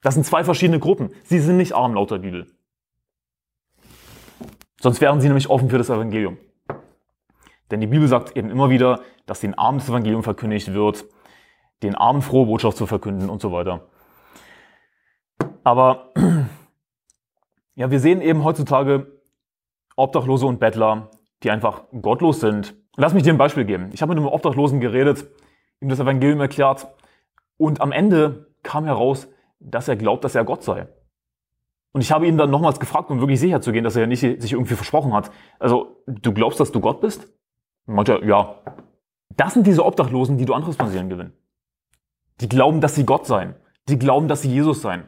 Das 0.01 0.15
sind 0.15 0.25
zwei 0.25 0.43
verschiedene 0.43 0.79
Gruppen. 0.79 1.11
Sie 1.23 1.39
sind 1.39 1.55
nicht 1.57 1.73
arm 1.73 1.93
laut 1.93 2.11
der 2.11 2.17
Bibel. 2.17 2.47
Sonst 4.81 5.01
wären 5.01 5.21
sie 5.21 5.27
nämlich 5.27 5.49
offen 5.49 5.69
für 5.69 5.77
das 5.77 5.89
Evangelium. 5.89 6.37
Denn 7.71 7.81
die 7.81 7.87
Bibel 7.87 8.07
sagt 8.07 8.37
eben 8.37 8.49
immer 8.49 8.69
wieder, 8.69 9.01
dass 9.25 9.39
den 9.39 9.57
Armen 9.57 9.79
das 9.79 9.89
Evangelium 9.89 10.23
verkündigt 10.23 10.73
wird, 10.73 11.05
den 11.81 11.95
Armen 11.95 12.21
frohe 12.21 12.45
Botschaft 12.45 12.77
zu 12.77 12.85
verkünden 12.85 13.29
und 13.29 13.41
so 13.41 13.51
weiter. 13.51 13.87
Aber 15.63 16.13
ja, 17.75 17.89
wir 17.89 17.99
sehen 17.99 18.21
eben 18.21 18.43
heutzutage 18.43 19.19
Obdachlose 19.95 20.45
und 20.45 20.59
Bettler, 20.59 21.09
die 21.43 21.51
einfach 21.51 21.83
gottlos 22.01 22.39
sind. 22.39 22.75
Lass 22.97 23.13
mich 23.13 23.23
dir 23.23 23.33
ein 23.33 23.37
Beispiel 23.37 23.65
geben. 23.65 23.89
Ich 23.93 24.01
habe 24.01 24.13
mit 24.13 24.19
einem 24.19 24.31
Obdachlosen 24.31 24.79
geredet, 24.79 25.25
ihm 25.81 25.89
das 25.89 25.99
Evangelium 25.99 26.39
erklärt 26.39 26.87
und 27.57 27.81
am 27.81 27.91
Ende 27.91 28.47
kam 28.63 28.85
heraus, 28.85 29.27
dass 29.59 29.87
er 29.87 29.95
glaubt, 29.95 30.23
dass 30.23 30.35
er 30.35 30.43
Gott 30.43 30.63
sei. 30.63 30.87
Und 31.95 32.01
ich 32.01 32.11
habe 32.11 32.27
ihn 32.27 32.37
dann 32.37 32.49
nochmals 32.49 32.81
gefragt, 32.81 33.09
um 33.09 33.21
wirklich 33.21 33.39
sicher 33.39 33.61
zu 33.61 33.71
gehen, 33.71 33.85
dass 33.85 33.95
er 33.95 34.05
nicht 34.05 34.19
sich 34.19 34.51
irgendwie 34.51 34.75
versprochen 34.75 35.13
hat. 35.13 35.31
Also, 35.59 36.03
du 36.05 36.33
glaubst, 36.33 36.59
dass 36.59 36.73
du 36.73 36.81
Gott 36.81 36.99
bist? 36.99 37.31
Und 37.87 37.95
meinte 37.95 38.15
er, 38.15 38.25
ja. 38.25 38.55
Das 39.37 39.53
sind 39.53 39.65
diese 39.65 39.85
Obdachlosen, 39.85 40.37
die 40.37 40.43
du 40.43 40.53
anderes 40.53 40.75
Seelen 40.91 41.07
gewinnen. 41.07 41.31
Die 42.41 42.49
glauben, 42.49 42.81
dass 42.81 42.95
sie 42.95 43.05
Gott 43.05 43.25
seien. 43.25 43.55
Die 43.87 43.97
glauben, 43.97 44.27
dass 44.27 44.41
sie 44.41 44.49
Jesus 44.49 44.81
seien. 44.81 45.05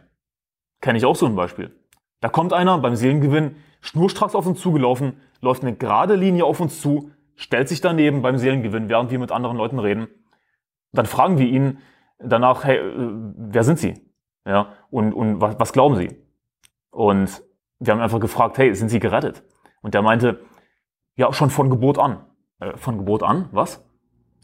Kenne 0.79 0.97
ich 0.97 1.03
auch 1.03 1.17
so 1.17 1.25
ein 1.25 1.35
Beispiel. 1.35 1.75
Da 2.21 2.29
kommt 2.29 2.53
einer 2.53 2.77
beim 2.77 2.95
Seelengewinn, 2.95 3.57
schnurstracks 3.81 4.33
auf 4.33 4.47
uns 4.47 4.61
zugelaufen, 4.61 5.19
läuft 5.41 5.63
eine 5.63 5.75
gerade 5.75 6.15
Linie 6.15 6.45
auf 6.45 6.61
uns 6.61 6.79
zu, 6.79 7.11
stellt 7.35 7.67
sich 7.67 7.81
daneben 7.81 8.21
beim 8.21 8.37
Seelengewinn, 8.37 8.87
während 8.87 9.11
wir 9.11 9.19
mit 9.19 9.33
anderen 9.33 9.57
Leuten 9.57 9.79
reden. 9.79 10.07
Dann 10.93 11.05
fragen 11.05 11.37
wir 11.37 11.47
ihn 11.47 11.79
danach, 12.17 12.63
hey, 12.63 12.77
äh, 12.77 13.09
wer 13.35 13.65
sind 13.65 13.77
Sie? 13.77 13.93
Ja, 14.45 14.71
und, 14.89 15.11
und 15.11 15.41
was, 15.41 15.59
was 15.59 15.73
glauben 15.73 15.97
Sie? 15.97 16.26
Und 16.97 17.43
wir 17.77 17.93
haben 17.93 18.01
einfach 18.01 18.19
gefragt, 18.19 18.57
hey, 18.57 18.73
sind 18.73 18.89
Sie 18.89 18.99
gerettet? 18.99 19.43
Und 19.83 19.93
der 19.93 20.01
meinte, 20.01 20.39
ja, 21.15 21.31
schon 21.31 21.51
von 21.51 21.69
Geburt 21.69 21.99
an. 21.99 22.25
Äh, 22.59 22.75
von 22.75 22.97
Geburt 22.97 23.21
an? 23.21 23.49
Was? 23.51 23.87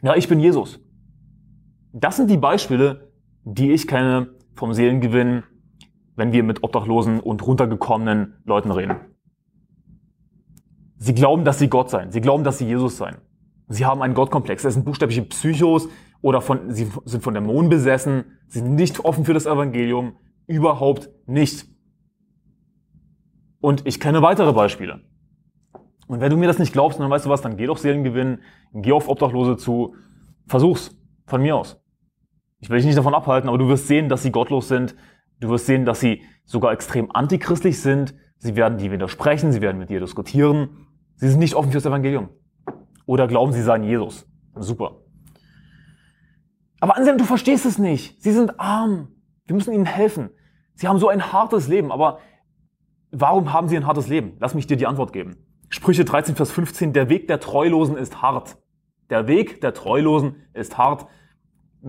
Ja, 0.03 0.15
ich 0.15 0.27
bin 0.27 0.39
Jesus. 0.39 0.79
Das 1.93 2.15
sind 2.15 2.29
die 2.29 2.37
Beispiele, 2.37 3.11
die 3.43 3.71
ich 3.71 3.87
kenne 3.87 4.35
vom 4.53 4.71
Seelengewinn, 4.71 5.41
wenn 6.15 6.31
wir 6.31 6.43
mit 6.43 6.63
Obdachlosen 6.63 7.21
und 7.21 7.43
runtergekommenen 7.43 8.39
Leuten 8.45 8.69
reden. 8.69 8.97
Sie 10.97 11.15
glauben, 11.15 11.45
dass 11.45 11.57
sie 11.57 11.69
Gott 11.69 11.89
seien. 11.89 12.11
Sie 12.11 12.21
glauben, 12.21 12.43
dass 12.43 12.59
sie 12.59 12.67
Jesus 12.67 12.97
seien. 12.97 13.17
Sie 13.67 13.83
haben 13.83 14.03
einen 14.03 14.13
Gottkomplex. 14.13 14.61
Das 14.61 14.75
sind 14.75 14.85
buchstäbliche 14.85 15.23
Psychos 15.23 15.89
oder 16.21 16.39
von, 16.39 16.69
sie 16.69 16.87
sind 17.05 17.23
von 17.23 17.33
Dämonen 17.33 17.71
besessen. 17.71 18.25
Sie 18.45 18.59
sind 18.59 18.75
nicht 18.75 18.99
offen 18.99 19.25
für 19.25 19.33
das 19.33 19.47
Evangelium. 19.47 20.17
Überhaupt 20.45 21.09
nicht. 21.25 21.72
Und 23.63 23.87
ich 23.87 24.01
kenne 24.01 24.21
weitere 24.21 24.51
Beispiele. 24.51 24.99
Und 26.07 26.19
wenn 26.19 26.29
du 26.29 26.35
mir 26.35 26.47
das 26.47 26.59
nicht 26.59 26.73
glaubst, 26.73 26.99
dann 26.99 27.09
weißt 27.09 27.25
du 27.25 27.29
was, 27.29 27.39
dann 27.39 27.55
geh 27.55 27.65
doch 27.65 27.77
Seelen 27.77 28.03
gewinnen, 28.03 28.41
geh 28.73 28.91
auf 28.91 29.07
Obdachlose 29.07 29.55
zu, 29.55 29.95
versuch's, 30.47 30.93
von 31.27 31.41
mir 31.41 31.55
aus. 31.55 31.81
Ich 32.59 32.69
will 32.69 32.75
dich 32.75 32.85
nicht 32.85 32.97
davon 32.97 33.15
abhalten, 33.15 33.47
aber 33.47 33.57
du 33.57 33.69
wirst 33.69 33.87
sehen, 33.87 34.09
dass 34.09 34.21
sie 34.21 34.33
gottlos 34.33 34.67
sind. 34.67 34.97
Du 35.39 35.47
wirst 35.47 35.65
sehen, 35.65 35.85
dass 35.85 36.01
sie 36.01 36.23
sogar 36.43 36.73
extrem 36.73 37.09
antichristlich 37.15 37.79
sind. 37.79 38.13
Sie 38.37 38.57
werden 38.57 38.79
dir 38.79 38.91
widersprechen, 38.91 39.53
sie 39.53 39.61
werden 39.61 39.77
mit 39.77 39.89
dir 39.89 40.01
diskutieren. 40.01 40.85
Sie 41.15 41.29
sind 41.29 41.39
nicht 41.39 41.55
offen 41.55 41.71
fürs 41.71 41.85
Evangelium. 41.85 42.31
Oder 43.05 43.27
glauben, 43.29 43.53
sie 43.53 43.61
seien 43.61 43.85
Jesus. 43.85 44.27
Super. 44.55 44.97
Aber 46.81 46.97
Anselm, 46.97 47.17
du 47.17 47.23
verstehst 47.23 47.65
es 47.65 47.77
nicht. 47.77 48.21
Sie 48.21 48.33
sind 48.33 48.59
arm. 48.59 49.07
Wir 49.45 49.55
müssen 49.55 49.73
ihnen 49.73 49.85
helfen. 49.85 50.31
Sie 50.73 50.89
haben 50.89 50.99
so 50.99 51.07
ein 51.07 51.31
hartes 51.31 51.69
Leben, 51.69 51.93
aber 51.93 52.19
Warum 53.15 53.53
haben 53.53 53.67
sie 53.67 53.77
ein 53.77 53.85
hartes 53.85 54.07
Leben? 54.07 54.33
Lass 54.39 54.55
mich 54.55 54.65
dir 54.65 54.75
die 54.75 54.87
Antwort 54.87 55.13
geben. 55.13 55.35
Sprüche 55.69 56.03
13, 56.03 56.35
Vers 56.35 56.51
15, 56.51 56.93
der 56.93 57.09
Weg 57.09 57.27
der 57.27 57.39
Treulosen 57.39 57.95
ist 57.95 58.23
hart. 58.23 58.57
Der 59.11 59.27
Weg 59.27 59.61
der 59.61 59.75
Treulosen 59.75 60.37
ist 60.53 60.79
hart. 60.79 61.05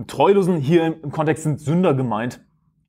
Treulosen 0.05 0.57
hier 0.57 0.85
im 0.85 1.11
Kontext 1.11 1.41
sind 1.41 1.59
Sünder 1.59 1.95
gemeint. 1.95 2.45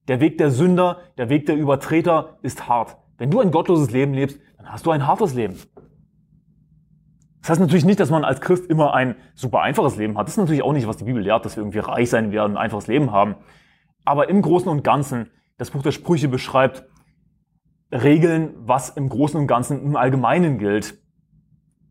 Der 0.09 0.21
Weg 0.21 0.37
der 0.37 0.50
Sünder, 0.50 0.99
der 1.16 1.31
Weg 1.31 1.47
der 1.47 1.57
Übertreter 1.57 2.38
ist 2.43 2.69
hart. 2.69 2.99
Wenn 3.16 3.31
du 3.31 3.40
ein 3.40 3.50
gottloses 3.50 3.90
Leben 3.90 4.12
lebst, 4.12 4.38
dann 4.59 4.71
hast 4.71 4.85
du 4.85 4.90
ein 4.90 5.07
hartes 5.07 5.33
Leben. 5.33 5.57
Das 7.40 7.50
heißt 7.50 7.61
natürlich 7.61 7.87
nicht, 7.87 8.00
dass 8.00 8.11
man 8.11 8.23
als 8.23 8.43
Christ 8.43 8.66
immer 8.66 8.93
ein 8.93 9.14
super 9.35 9.62
einfaches 9.62 9.97
Leben 9.97 10.19
hat. 10.19 10.26
Das 10.26 10.35
ist 10.35 10.38
natürlich 10.38 10.62
auch 10.62 10.75
nicht, 10.75 10.87
was 10.87 10.99
die 10.99 11.05
Bibel 11.05 11.23
lehrt, 11.23 11.47
dass 11.47 11.57
wir 11.57 11.62
irgendwie 11.62 11.78
reich 11.78 12.11
sein 12.11 12.33
werden 12.33 12.50
und 12.50 12.57
ein 12.59 12.64
einfaches 12.64 12.87
Leben 12.87 13.12
haben. 13.12 13.37
Aber 14.05 14.28
im 14.28 14.43
Großen 14.43 14.69
und 14.69 14.85
Ganzen 14.85 15.31
Das 15.57 15.71
Buch 15.71 15.83
der 15.83 15.93
Sprüche 15.93 16.28
beschreibt 16.28 16.85
Regeln, 17.90 18.55
was 18.59 18.90
im 18.90 19.09
Großen 19.09 19.38
und 19.38 19.47
Ganzen 19.47 19.83
im 19.83 19.97
Allgemeinen 19.97 20.59
gilt. 20.59 20.99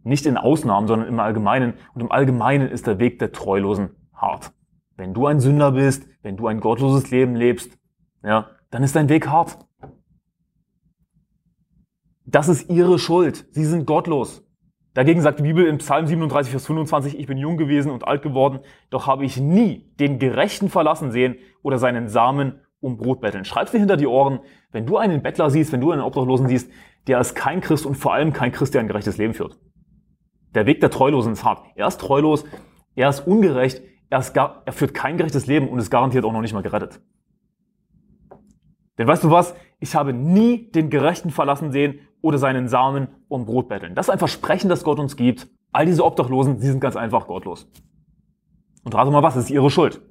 Nicht 0.04 0.26
in 0.26 0.38
Ausnahmen, 0.38 0.88
sondern 0.88 1.08
im 1.08 1.20
Allgemeinen. 1.20 1.76
Und 1.94 2.02
im 2.02 2.12
Allgemeinen 2.12 2.70
ist 2.70 2.88
der 2.88 3.00
Weg 3.00 3.20
der 3.20 3.32
Treulosen 3.32 3.92
hart. 4.14 4.54
Wenn 4.98 5.14
du 5.14 5.26
ein 5.26 5.40
Sünder 5.40 5.72
bist, 5.72 6.08
wenn 6.22 6.38
du 6.38 6.48
ein 6.48 6.60
gottloses 6.60 7.10
Leben 7.12 7.36
lebst, 7.36 7.78
ja, 8.24 8.50
dann 8.72 8.84
ist 8.84 8.96
dein 8.96 9.10
Weg 9.10 9.28
hart. 9.28 9.58
Das 12.26 12.50
ist 12.50 12.70
ihre 12.70 13.00
Schuld. 13.00 13.48
Sie 13.52 13.66
sind 13.66 13.86
gottlos. 13.86 14.46
Dagegen 14.96 15.22
sagt 15.22 15.40
die 15.40 15.44
Bibel 15.44 15.66
in 15.66 15.78
Psalm 15.80 16.08
37, 16.08 16.52
Vers 16.52 16.66
25, 16.68 17.20
ich 17.20 17.28
bin 17.28 17.38
jung 17.38 17.58
gewesen 17.58 17.92
und 17.92 18.08
alt 18.08 18.22
geworden, 18.22 18.60
doch 18.90 19.08
habe 19.08 19.26
ich 19.26 19.38
nie 19.38 19.92
den 20.00 20.20
Gerechten 20.20 20.70
verlassen 20.70 21.12
sehen 21.12 21.36
oder 21.64 21.78
seinen 21.78 22.08
Samen 22.08 22.62
um 22.80 22.96
Brot 22.98 23.20
betteln. 23.20 23.44
Schreib's 23.44 23.72
dir 23.72 23.80
hinter 23.80 23.98
die 23.98 24.08
Ohren, 24.08 24.40
wenn 24.76 24.86
du 24.86 24.98
einen 24.98 25.24
Bettler 25.24 25.50
siehst, 25.50 25.72
wenn 25.72 25.82
du 25.82 25.92
einen 25.92 26.02
Obdachlosen 26.02 26.48
siehst, 26.48 26.70
der 27.08 27.20
ist 27.20 27.34
kein 27.34 27.62
Christ 27.62 27.86
und 27.86 27.96
vor 27.96 28.14
allem 28.14 28.34
kein 28.34 28.52
Christ, 28.52 28.74
der 28.74 28.82
ein 28.82 28.88
gerechtes 28.88 29.18
Leben 29.18 29.34
führt. 29.34 29.58
Der 30.54 30.66
Weg 30.66 30.82
der 30.82 30.92
Treulosen 30.92 31.34
ist 31.34 31.44
hart. 31.44 31.66
Er 31.76 31.88
ist 31.88 32.00
treulos, 32.00 32.46
er 32.94 33.10
ist 33.10 33.26
ungerecht, 33.26 33.82
er, 34.10 34.20
ist 34.20 34.34
gar, 34.34 34.62
er 34.66 34.74
führt 34.74 34.94
kein 34.94 35.18
gerechtes 35.18 35.48
Leben 35.48 35.70
und 35.70 35.80
ist 35.80 35.90
garantiert 35.90 36.26
auch 36.26 36.34
noch 36.34 36.42
nicht 36.42 36.54
mal 36.54 36.62
gerettet. 36.62 37.02
Denn 38.98 39.08
weißt 39.08 39.24
du 39.24 39.32
was? 39.32 39.56
Ich 39.80 39.96
habe 39.96 40.14
nie 40.14 40.72
den 40.72 40.90
Gerechten 40.90 41.30
verlassen 41.30 41.72
sehen 41.72 42.00
oder 42.22 42.38
seinen 42.38 42.68
Samen 42.68 43.08
um 43.28 43.46
Brot 43.46 43.70
betteln. 43.70 43.96
Das 43.96 44.08
ist 44.08 44.10
ein 44.10 44.20
Versprechen, 44.20 44.70
das 44.70 44.84
Gott 44.84 45.00
uns 45.00 45.16
gibt. 45.16 45.48
All 45.72 45.86
diese 45.86 46.04
Obdachlosen, 46.04 46.60
sie 46.60 46.68
sind 46.68 46.80
ganz 46.80 46.96
einfach 46.96 47.28
gottlos. 47.28 47.70
Und 48.84 48.94
rate 48.94 49.12
mal 49.12 49.24
was, 49.24 49.36
es 49.36 49.46
ist 49.46 49.52
ihre 49.52 49.70
Schuld. 49.70 50.02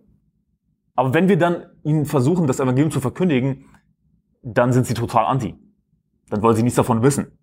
Aber 0.95 1.13
wenn 1.13 1.29
wir 1.29 1.39
dann 1.39 1.67
ihnen 1.83 2.07
versuchen, 2.07 2.47
das 2.47 2.61
Evangelium 2.61 2.91
zu 2.91 3.01
verkündigen, 3.01 3.65
dann 4.45 4.73
sind 4.73 4.87
sie 4.87 4.95
total 4.95 5.25
anti. 5.25 5.55
Dann 6.29 6.43
wollen 6.43 6.55
sie 6.55 6.63
nichts 6.63 6.77
davon 6.77 7.03
wissen. 7.03 7.39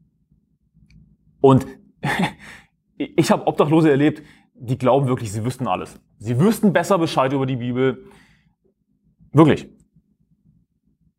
Und 1.41 1.65
ich 2.97 3.31
habe 3.31 3.47
Obdachlose 3.47 3.89
erlebt, 3.89 4.23
die 4.53 4.77
glauben 4.77 5.07
wirklich, 5.07 5.31
sie 5.31 5.43
wüssten 5.43 5.67
alles. 5.67 5.99
Sie 6.19 6.39
wüssten 6.39 6.71
besser 6.71 6.99
Bescheid 6.99 7.33
über 7.33 7.47
die 7.47 7.55
Bibel. 7.55 8.05
Wirklich. 9.31 9.67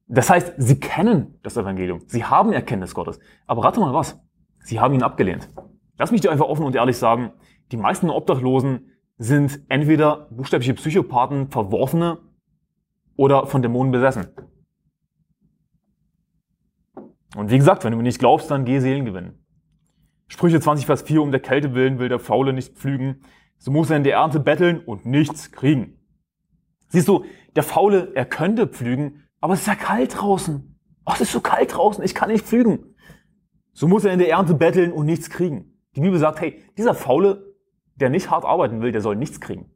Das 0.06 0.30
heißt, 0.30 0.54
sie 0.58 0.78
kennen 0.78 1.38
das 1.42 1.56
Evangelium. 1.56 2.02
Sie 2.06 2.24
haben 2.24 2.52
Erkenntnis 2.52 2.94
Gottes. 2.94 3.18
Aber 3.46 3.64
rate 3.64 3.80
mal 3.80 3.92
was. 3.92 4.20
Sie 4.60 4.78
haben 4.78 4.94
ihn 4.94 5.02
abgelehnt. 5.02 5.48
Lass 5.98 6.12
mich 6.12 6.20
dir 6.20 6.30
einfach 6.30 6.46
offen 6.46 6.64
und 6.64 6.76
ehrlich 6.76 6.98
sagen, 6.98 7.32
die 7.72 7.76
meisten 7.76 8.10
Obdachlosen 8.10 8.90
sind 9.18 9.62
entweder 9.68 10.28
buchstäbliche 10.30 10.74
Psychopathen, 10.74 11.50
Verworfene 11.50 12.18
oder 13.16 13.46
von 13.46 13.62
Dämonen 13.62 13.90
besessen. 13.90 14.28
Und 17.36 17.50
wie 17.50 17.58
gesagt, 17.58 17.84
wenn 17.84 17.92
du 17.92 17.96
mir 17.96 18.02
nicht 18.02 18.18
glaubst, 18.18 18.50
dann 18.50 18.64
geh 18.64 18.80
Seelen 18.80 19.04
gewinnen. 19.04 19.44
Sprüche 20.28 20.60
20, 20.60 20.86
Vers 20.86 21.02
4, 21.02 21.22
um 21.22 21.30
der 21.30 21.40
Kälte 21.40 21.74
willen 21.74 21.98
will 21.98 22.08
der 22.08 22.18
Faule 22.18 22.52
nicht 22.52 22.76
pflügen, 22.76 23.22
so 23.58 23.70
muss 23.70 23.90
er 23.90 23.96
in 23.96 24.04
der 24.04 24.14
Ernte 24.14 24.40
betteln 24.40 24.80
und 24.80 25.06
nichts 25.06 25.52
kriegen. 25.52 25.98
Siehst 26.88 27.08
du, 27.08 27.24
der 27.54 27.62
Faule, 27.62 28.12
er 28.14 28.24
könnte 28.24 28.66
pflügen, 28.66 29.24
aber 29.40 29.54
es 29.54 29.60
ist 29.60 29.66
ja 29.66 29.74
kalt 29.74 30.20
draußen. 30.20 30.78
Oh, 31.04 31.12
es 31.14 31.20
ist 31.20 31.32
so 31.32 31.40
kalt 31.40 31.74
draußen, 31.74 32.04
ich 32.04 32.14
kann 32.14 32.30
nicht 32.30 32.44
pflügen. 32.44 32.96
So 33.72 33.88
muss 33.88 34.04
er 34.04 34.12
in 34.12 34.18
der 34.18 34.30
Ernte 34.30 34.54
betteln 34.54 34.92
und 34.92 35.06
nichts 35.06 35.30
kriegen. 35.30 35.78
Die 35.96 36.00
Bibel 36.00 36.18
sagt, 36.18 36.40
hey, 36.40 36.62
dieser 36.76 36.94
Faule, 36.94 37.54
der 37.96 38.10
nicht 38.10 38.30
hart 38.30 38.44
arbeiten 38.44 38.80
will, 38.80 38.92
der 38.92 39.00
soll 39.00 39.16
nichts 39.16 39.40
kriegen. 39.40 39.70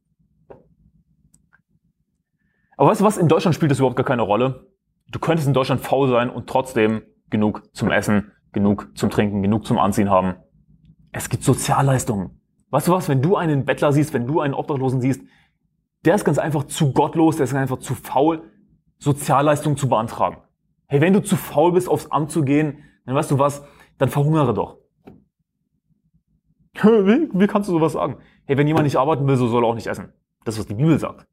Aber 2.77 2.91
weißt 2.91 3.01
du 3.01 3.05
was, 3.05 3.17
in 3.17 3.29
Deutschland 3.29 3.55
spielt 3.55 3.71
das 3.71 3.79
überhaupt 3.79 3.97
gar 3.97 4.05
keine 4.05 4.23
Rolle. 4.23 4.71
Du 5.11 5.19
könntest 5.19 5.49
in 5.49 5.55
Deutschland 5.55 5.81
faul 5.81 6.09
sein 6.09 6.29
und 6.31 6.47
trotzdem 6.49 7.03
genug 7.31 7.63
zum 7.75 7.91
Essen, 7.91 8.33
genug 8.53 8.91
zum 8.95 9.11
Trinken, 9.11 9.43
genug 9.43 9.67
zum 9.67 9.79
Anziehen 9.79 10.11
haben. 10.11 10.35
Es 11.13 11.29
gibt 11.29 11.45
Sozialleistungen. 11.45 12.41
Weißt 12.71 12.89
du 12.89 12.93
was, 12.93 13.09
wenn 13.09 13.23
du 13.23 13.37
einen 13.37 13.65
Bettler 13.65 13.93
siehst, 13.93 14.13
wenn 14.13 14.27
du 14.27 14.41
einen 14.41 14.55
Obdachlosen 14.55 15.01
siehst, 15.01 15.23
der 16.05 16.15
ist 16.15 16.25
ganz 16.25 16.39
einfach 16.39 16.65
zu 16.65 16.93
gottlos, 16.93 17.37
der 17.37 17.45
ist 17.45 17.55
einfach 17.55 17.79
zu 17.79 17.95
faul, 17.95 18.43
Sozialleistungen 18.99 19.77
zu 19.77 19.89
beantragen. 19.89 20.39
Hey, 20.87 21.01
wenn 21.01 21.13
du 21.13 21.23
zu 21.23 21.37
faul 21.37 21.73
bist, 21.73 21.89
aufs 21.89 22.11
Amt 22.11 22.31
zu 22.31 22.45
gehen, 22.45 22.79
dann 23.05 23.15
weißt 23.15 23.31
du 23.31 23.39
was, 23.39 23.65
dann 23.99 24.09
verhungere 24.09 24.55
doch. 24.55 24.79
Wie, 26.83 27.29
wie 27.33 27.47
kannst 27.47 27.69
du 27.69 27.73
sowas 27.73 27.93
sagen? 27.93 28.19
Hey, 28.45 28.59
wenn 28.59 28.67
jemand 28.67 28.85
nicht 28.85 28.97
arbeiten 28.97 29.27
will, 29.27 29.37
so 29.37 29.49
soll 29.49 29.65
er 29.65 29.69
auch 29.69 29.75
nicht 29.75 29.87
essen. 29.87 30.13
Das 30.45 30.55
ist, 30.55 30.61
was 30.61 30.67
die 30.67 30.75
Bibel 30.75 30.99
sagt. 30.99 31.27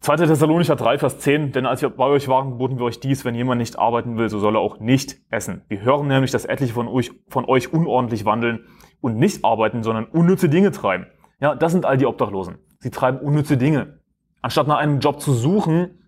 2. 0.00 0.16
Thessalonicher 0.16 0.76
3, 0.76 0.98
Vers 0.98 1.18
10, 1.18 1.52
denn 1.52 1.66
als 1.66 1.82
wir 1.82 1.90
bei 1.90 2.06
euch 2.06 2.28
waren, 2.28 2.50
geboten 2.50 2.78
wir 2.78 2.84
euch 2.84 3.00
dies, 3.00 3.24
wenn 3.24 3.34
jemand 3.34 3.58
nicht 3.58 3.78
arbeiten 3.78 4.18
will, 4.18 4.28
so 4.28 4.38
soll 4.38 4.56
er 4.56 4.60
auch 4.60 4.78
nicht 4.78 5.16
essen. 5.30 5.62
Wir 5.68 5.80
hören 5.80 6.06
nämlich, 6.06 6.30
dass 6.30 6.44
etliche 6.44 6.74
von 6.74 6.86
euch, 6.86 7.10
von 7.28 7.44
euch 7.44 7.72
unordentlich 7.72 8.24
wandeln 8.24 8.66
und 9.00 9.16
nicht 9.16 9.44
arbeiten, 9.44 9.82
sondern 9.82 10.04
unnütze 10.04 10.48
Dinge 10.48 10.70
treiben. 10.70 11.06
Ja, 11.40 11.54
das 11.54 11.72
sind 11.72 11.84
all 11.84 11.96
die 11.96 12.06
Obdachlosen. 12.06 12.58
Sie 12.78 12.90
treiben 12.90 13.18
unnütze 13.18 13.56
Dinge. 13.56 14.00
Anstatt 14.42 14.68
nach 14.68 14.78
einem 14.78 15.00
Job 15.00 15.20
zu 15.20 15.32
suchen, 15.32 16.02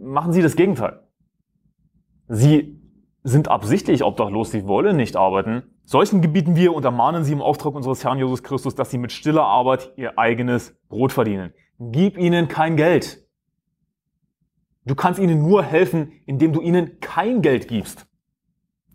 machen 0.00 0.32
sie 0.32 0.42
das 0.42 0.56
Gegenteil. 0.56 1.00
Sie 2.28 2.80
sind 3.22 3.48
absichtlich 3.48 4.04
obdachlos, 4.04 4.50
sie 4.50 4.66
wollen 4.66 4.96
nicht 4.96 5.16
arbeiten. 5.16 5.62
Solchen 5.84 6.22
gebieten 6.22 6.56
wir 6.56 6.74
und 6.74 6.84
ermahnen 6.84 7.24
sie 7.24 7.32
im 7.32 7.42
Auftrag 7.42 7.74
unseres 7.74 8.04
Herrn 8.04 8.18
Jesus 8.18 8.42
Christus, 8.42 8.74
dass 8.74 8.90
sie 8.90 8.98
mit 8.98 9.12
stiller 9.12 9.44
Arbeit 9.44 9.92
ihr 9.96 10.18
eigenes 10.18 10.76
Brot 10.88 11.12
verdienen. 11.12 11.52
Gib 11.78 12.16
ihnen 12.18 12.48
kein 12.48 12.76
Geld. 12.76 13.23
Du 14.86 14.94
kannst 14.94 15.18
ihnen 15.18 15.42
nur 15.42 15.62
helfen, 15.62 16.12
indem 16.26 16.52
du 16.52 16.60
ihnen 16.60 17.00
kein 17.00 17.40
Geld 17.40 17.68
gibst, 17.68 18.06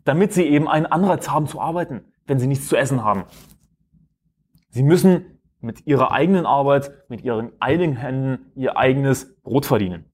damit 0.03 0.33
sie 0.33 0.43
eben 0.43 0.67
einen 0.67 0.85
Anreiz 0.85 1.29
haben 1.29 1.47
zu 1.47 1.59
arbeiten, 1.59 2.01
wenn 2.27 2.39
sie 2.39 2.47
nichts 2.47 2.67
zu 2.67 2.75
essen 2.75 3.03
haben. 3.03 3.23
Sie 4.69 4.83
müssen 4.83 5.39
mit 5.61 5.87
ihrer 5.87 6.11
eigenen 6.11 6.45
Arbeit, 6.45 6.91
mit 7.09 7.23
ihren 7.23 7.51
eigenen 7.59 7.95
Händen 7.97 8.51
ihr 8.55 8.77
eigenes 8.77 9.41
Brot 9.41 9.65
verdienen. 9.65 10.05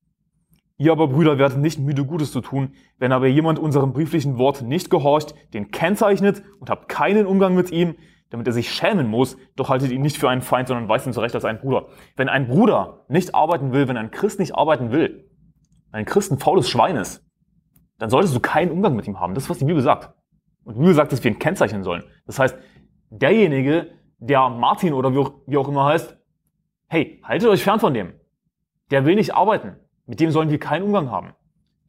Ihr 0.77 0.91
aber, 0.91 1.07
Brüder, 1.07 1.37
werdet 1.37 1.57
nicht 1.57 1.79
müde, 1.79 2.05
Gutes 2.05 2.31
zu 2.31 2.41
tun. 2.41 2.73
Wenn 2.97 3.11
aber 3.11 3.27
jemand 3.27 3.59
unserem 3.59 3.93
brieflichen 3.93 4.37
Wort 4.37 4.61
nicht 4.61 4.89
gehorcht, 4.89 5.33
den 5.53 5.71
kennzeichnet 5.71 6.43
und 6.59 6.69
habt 6.69 6.89
keinen 6.89 7.25
Umgang 7.25 7.55
mit 7.55 7.71
ihm, 7.71 7.95
damit 8.29 8.47
er 8.47 8.53
sich 8.53 8.71
schämen 8.71 9.07
muss, 9.07 9.37
doch 9.55 9.69
haltet 9.69 9.91
ihn 9.91 10.01
nicht 10.01 10.17
für 10.17 10.29
einen 10.29 10.41
Feind, 10.41 10.67
sondern 10.67 10.89
weist 10.89 11.05
ihn 11.05 11.13
zurecht 11.13 11.35
als 11.35 11.45
einen 11.45 11.59
Bruder. 11.59 11.87
Wenn 12.17 12.27
ein 12.27 12.47
Bruder 12.47 13.05
nicht 13.07 13.35
arbeiten 13.35 13.71
will, 13.71 13.87
wenn 13.87 13.95
ein 13.95 14.11
Christ 14.11 14.39
nicht 14.39 14.55
arbeiten 14.55 14.91
will, 14.91 15.29
ein 15.95 16.05
Christ 16.05 16.31
ein 16.31 16.39
faules 16.39 16.69
Schwein 16.69 16.97
ist, 16.97 17.25
dann 17.97 18.09
solltest 18.09 18.35
du 18.35 18.39
keinen 18.39 18.71
Umgang 18.71 18.95
mit 18.95 19.07
ihm 19.07 19.19
haben. 19.19 19.33
Das 19.33 19.45
ist, 19.45 19.49
was 19.49 19.59
die 19.59 19.65
Bibel 19.65 19.81
sagt. 19.81 20.13
Und 20.65 20.75
die 20.75 20.79
Bibel 20.79 20.93
sagt, 20.93 21.11
dass 21.11 21.23
wir 21.23 21.31
ihn 21.31 21.39
kennzeichnen 21.39 21.83
sollen. 21.83 22.03
Das 22.25 22.37
heißt, 22.37 22.57
derjenige, 23.09 23.91
der 24.17 24.49
Martin 24.49 24.93
oder 24.93 25.13
wie 25.13 25.57
auch 25.57 25.67
immer 25.67 25.85
heißt, 25.85 26.17
hey, 26.87 27.21
haltet 27.23 27.49
euch 27.49 27.63
fern 27.63 27.79
von 27.79 27.93
dem. 27.93 28.13
Der 28.91 29.05
will 29.05 29.15
nicht 29.15 29.33
arbeiten. 29.33 29.77
Mit 30.05 30.19
dem 30.19 30.31
sollen 30.31 30.49
wir 30.49 30.59
keinen 30.59 30.83
Umgang 30.83 31.09
haben. 31.11 31.33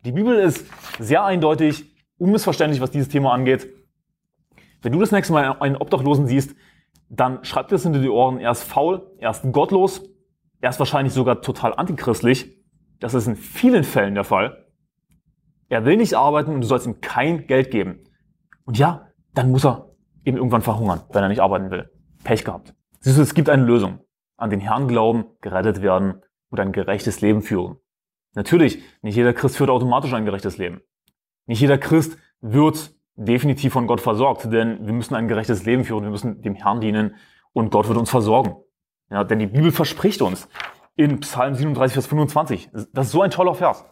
Die 0.05 0.13
Bibel 0.13 0.37
ist 0.37 0.67
sehr 0.99 1.25
eindeutig, 1.25 1.85
unmissverständlich, 2.19 2.81
was 2.81 2.93
dieses 2.93 3.09
Thema 3.09 3.33
angeht. 3.33 3.67
Wenn 4.83 4.93
du 4.93 5.01
das 5.01 5.11
nächste 5.11 5.33
Mal 5.33 5.57
einen 5.59 5.77
Obdachlosen 5.77 6.27
siehst, 6.27 6.55
dann 7.09 7.45
schreib 7.45 7.69
dir 7.69 7.75
das 7.75 7.83
hinter 7.83 8.01
die 8.01 8.09
Ohren. 8.09 8.39
Er 8.39 8.53
ist 8.53 8.63
faul, 8.63 9.11
er 9.19 9.31
ist 9.31 9.43
gottlos, 9.53 10.03
er 10.61 10.71
ist 10.71 10.79
wahrscheinlich 10.79 11.13
sogar 11.13 11.43
total 11.43 11.75
antichristlich. 11.75 12.56
Das 13.01 13.15
ist 13.15 13.27
in 13.27 13.37
vielen 13.37 13.85
Fällen 13.85 14.15
der 14.15 14.25
Fall. 14.25 14.67
Er 15.69 15.85
will 15.85 15.97
nicht 15.97 16.15
arbeiten 16.15 16.55
und 16.55 16.61
du 16.61 16.67
sollst 16.67 16.87
ihm 16.87 17.01
kein 17.01 17.47
Geld 17.47 17.71
geben. 17.71 18.05
Und 18.65 18.79
ja, 18.79 19.09
dann 19.35 19.51
muss 19.51 19.65
er 19.65 19.91
eben 20.25 20.37
irgendwann 20.37 20.63
verhungern, 20.63 21.03
wenn 21.13 21.23
er 21.23 21.29
nicht 21.29 21.41
arbeiten 21.41 21.71
will. 21.71 21.91
Pech 22.25 22.45
gehabt. 22.45 22.75
Siehst 23.01 23.19
du, 23.19 23.23
es 23.23 23.35
gibt 23.35 23.49
eine 23.49 23.65
Lösung. 23.65 24.01
An 24.37 24.51
den 24.51 24.61
Herrn 24.61 24.89
glauben, 24.89 25.27
gerettet 25.41 25.83
werden 25.83 26.23
und 26.51 26.61
ein 26.61 26.73
gerechtes 26.73 27.21
Leben 27.21 27.43
führen. 27.43 27.77
Natürlich, 28.35 28.83
nicht 29.03 29.17
jeder 29.17 29.33
Christ 29.33 29.57
führt 29.57 29.71
automatisch 29.71 30.13
ein 30.13 30.25
gerechtes 30.25 30.59
Leben. 30.59 30.81
Nicht 31.47 31.61
jeder 31.61 31.79
Christ 31.79 32.19
wird 32.41 32.95
definitiv 33.15 33.73
von 33.73 33.87
Gott 33.87 34.01
versorgt, 34.01 34.45
denn 34.53 34.87
wir 34.87 34.93
müssen 34.93 35.15
ein 35.15 35.29
gerechtes 35.29 35.65
Leben 35.65 35.85
führen, 35.85 36.05
wir 36.05 36.11
müssen 36.11 36.43
dem 36.43 36.55
Herrn 36.55 36.81
dienen 36.81 37.17
und 37.53 37.71
Gott 37.71 37.89
wird 37.89 37.97
uns 37.97 38.11
versorgen. 38.11 38.57
Ja, 39.11 39.25
denn 39.25 39.39
die 39.39 39.47
Bibel 39.47 39.73
verspricht 39.73 40.21
uns 40.21 40.49
in 40.97 41.21
Psalm 41.21 41.55
37, 41.55 41.95
Vers 41.95 42.07
25, 42.07 42.71
das 42.93 43.07
ist 43.07 43.13
so 43.13 43.23
ein 43.23 43.31
toller 43.31 43.55
Vers. 43.55 43.85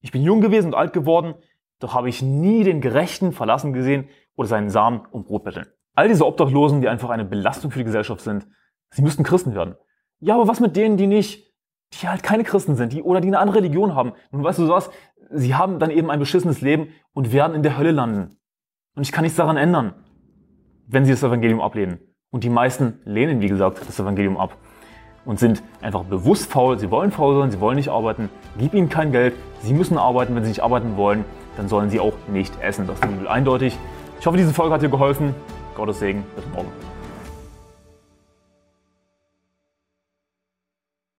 Ich 0.00 0.12
bin 0.12 0.22
jung 0.22 0.40
gewesen 0.40 0.68
und 0.68 0.74
alt 0.74 0.92
geworden, 0.92 1.34
doch 1.78 1.94
habe 1.94 2.08
ich 2.08 2.22
nie 2.22 2.64
den 2.64 2.80
Gerechten 2.80 3.32
verlassen 3.32 3.72
gesehen 3.72 4.08
oder 4.36 4.48
seinen 4.48 4.70
Samen 4.70 5.02
um 5.10 5.24
Brot 5.24 5.44
betteln. 5.44 5.66
All 5.94 6.08
diese 6.08 6.26
Obdachlosen, 6.26 6.80
die 6.80 6.88
einfach 6.88 7.10
eine 7.10 7.24
Belastung 7.24 7.70
für 7.70 7.78
die 7.78 7.84
Gesellschaft 7.84 8.22
sind, 8.22 8.46
sie 8.90 9.02
müssten 9.02 9.24
Christen 9.24 9.54
werden. 9.54 9.74
Ja, 10.20 10.34
aber 10.36 10.48
was 10.48 10.60
mit 10.60 10.76
denen, 10.76 10.96
die 10.96 11.06
nicht 11.06 11.52
die 12.00 12.08
halt 12.08 12.22
keine 12.22 12.44
Christen 12.44 12.74
sind, 12.76 12.92
die 12.92 13.02
oder 13.02 13.20
die 13.20 13.28
eine 13.28 13.38
andere 13.38 13.58
Religion 13.58 13.94
haben. 13.94 14.12
Und 14.30 14.42
weißt 14.42 14.58
du 14.58 14.68
was? 14.68 14.90
Sie 15.30 15.54
haben 15.54 15.78
dann 15.78 15.90
eben 15.90 16.10
ein 16.10 16.18
beschissenes 16.18 16.60
Leben 16.60 16.88
und 17.12 17.32
werden 17.32 17.54
in 17.54 17.62
der 17.62 17.76
Hölle 17.76 17.90
landen. 17.90 18.38
Und 18.94 19.02
ich 19.02 19.12
kann 19.12 19.22
nichts 19.22 19.36
daran 19.36 19.56
ändern, 19.56 19.94
wenn 20.86 21.04
sie 21.04 21.12
das 21.12 21.22
Evangelium 21.22 21.60
ablehnen. 21.60 22.00
Und 22.30 22.44
die 22.44 22.50
meisten 22.50 23.00
lehnen, 23.04 23.40
wie 23.40 23.48
gesagt, 23.48 23.80
das 23.86 23.98
Evangelium 23.98 24.36
ab. 24.36 24.56
Und 25.24 25.38
sind 25.38 25.62
einfach 25.80 26.04
bewusst 26.04 26.50
faul. 26.50 26.78
Sie 26.78 26.90
wollen 26.90 27.10
faul 27.10 27.40
sein, 27.40 27.50
sie 27.50 27.60
wollen 27.60 27.76
nicht 27.76 27.88
arbeiten. 27.88 28.28
Gib 28.58 28.74
ihnen 28.74 28.88
kein 28.88 29.12
Geld. 29.12 29.34
Sie 29.62 29.72
müssen 29.72 29.98
arbeiten. 29.98 30.34
Wenn 30.34 30.42
sie 30.42 30.50
nicht 30.50 30.62
arbeiten 30.62 30.96
wollen, 30.96 31.24
dann 31.56 31.68
sollen 31.68 31.90
sie 31.90 32.00
auch 32.00 32.14
nicht 32.28 32.52
essen. 32.60 32.86
Das 32.86 32.98
ist 32.98 33.26
eindeutig. 33.26 33.78
Ich 34.20 34.26
hoffe, 34.26 34.36
diese 34.36 34.52
Folge 34.52 34.74
hat 34.74 34.82
dir 34.82 34.88
geholfen. 34.88 35.34
Gottes 35.74 36.00
Segen. 36.00 36.24
Bis 36.36 36.44
morgen. 36.54 36.91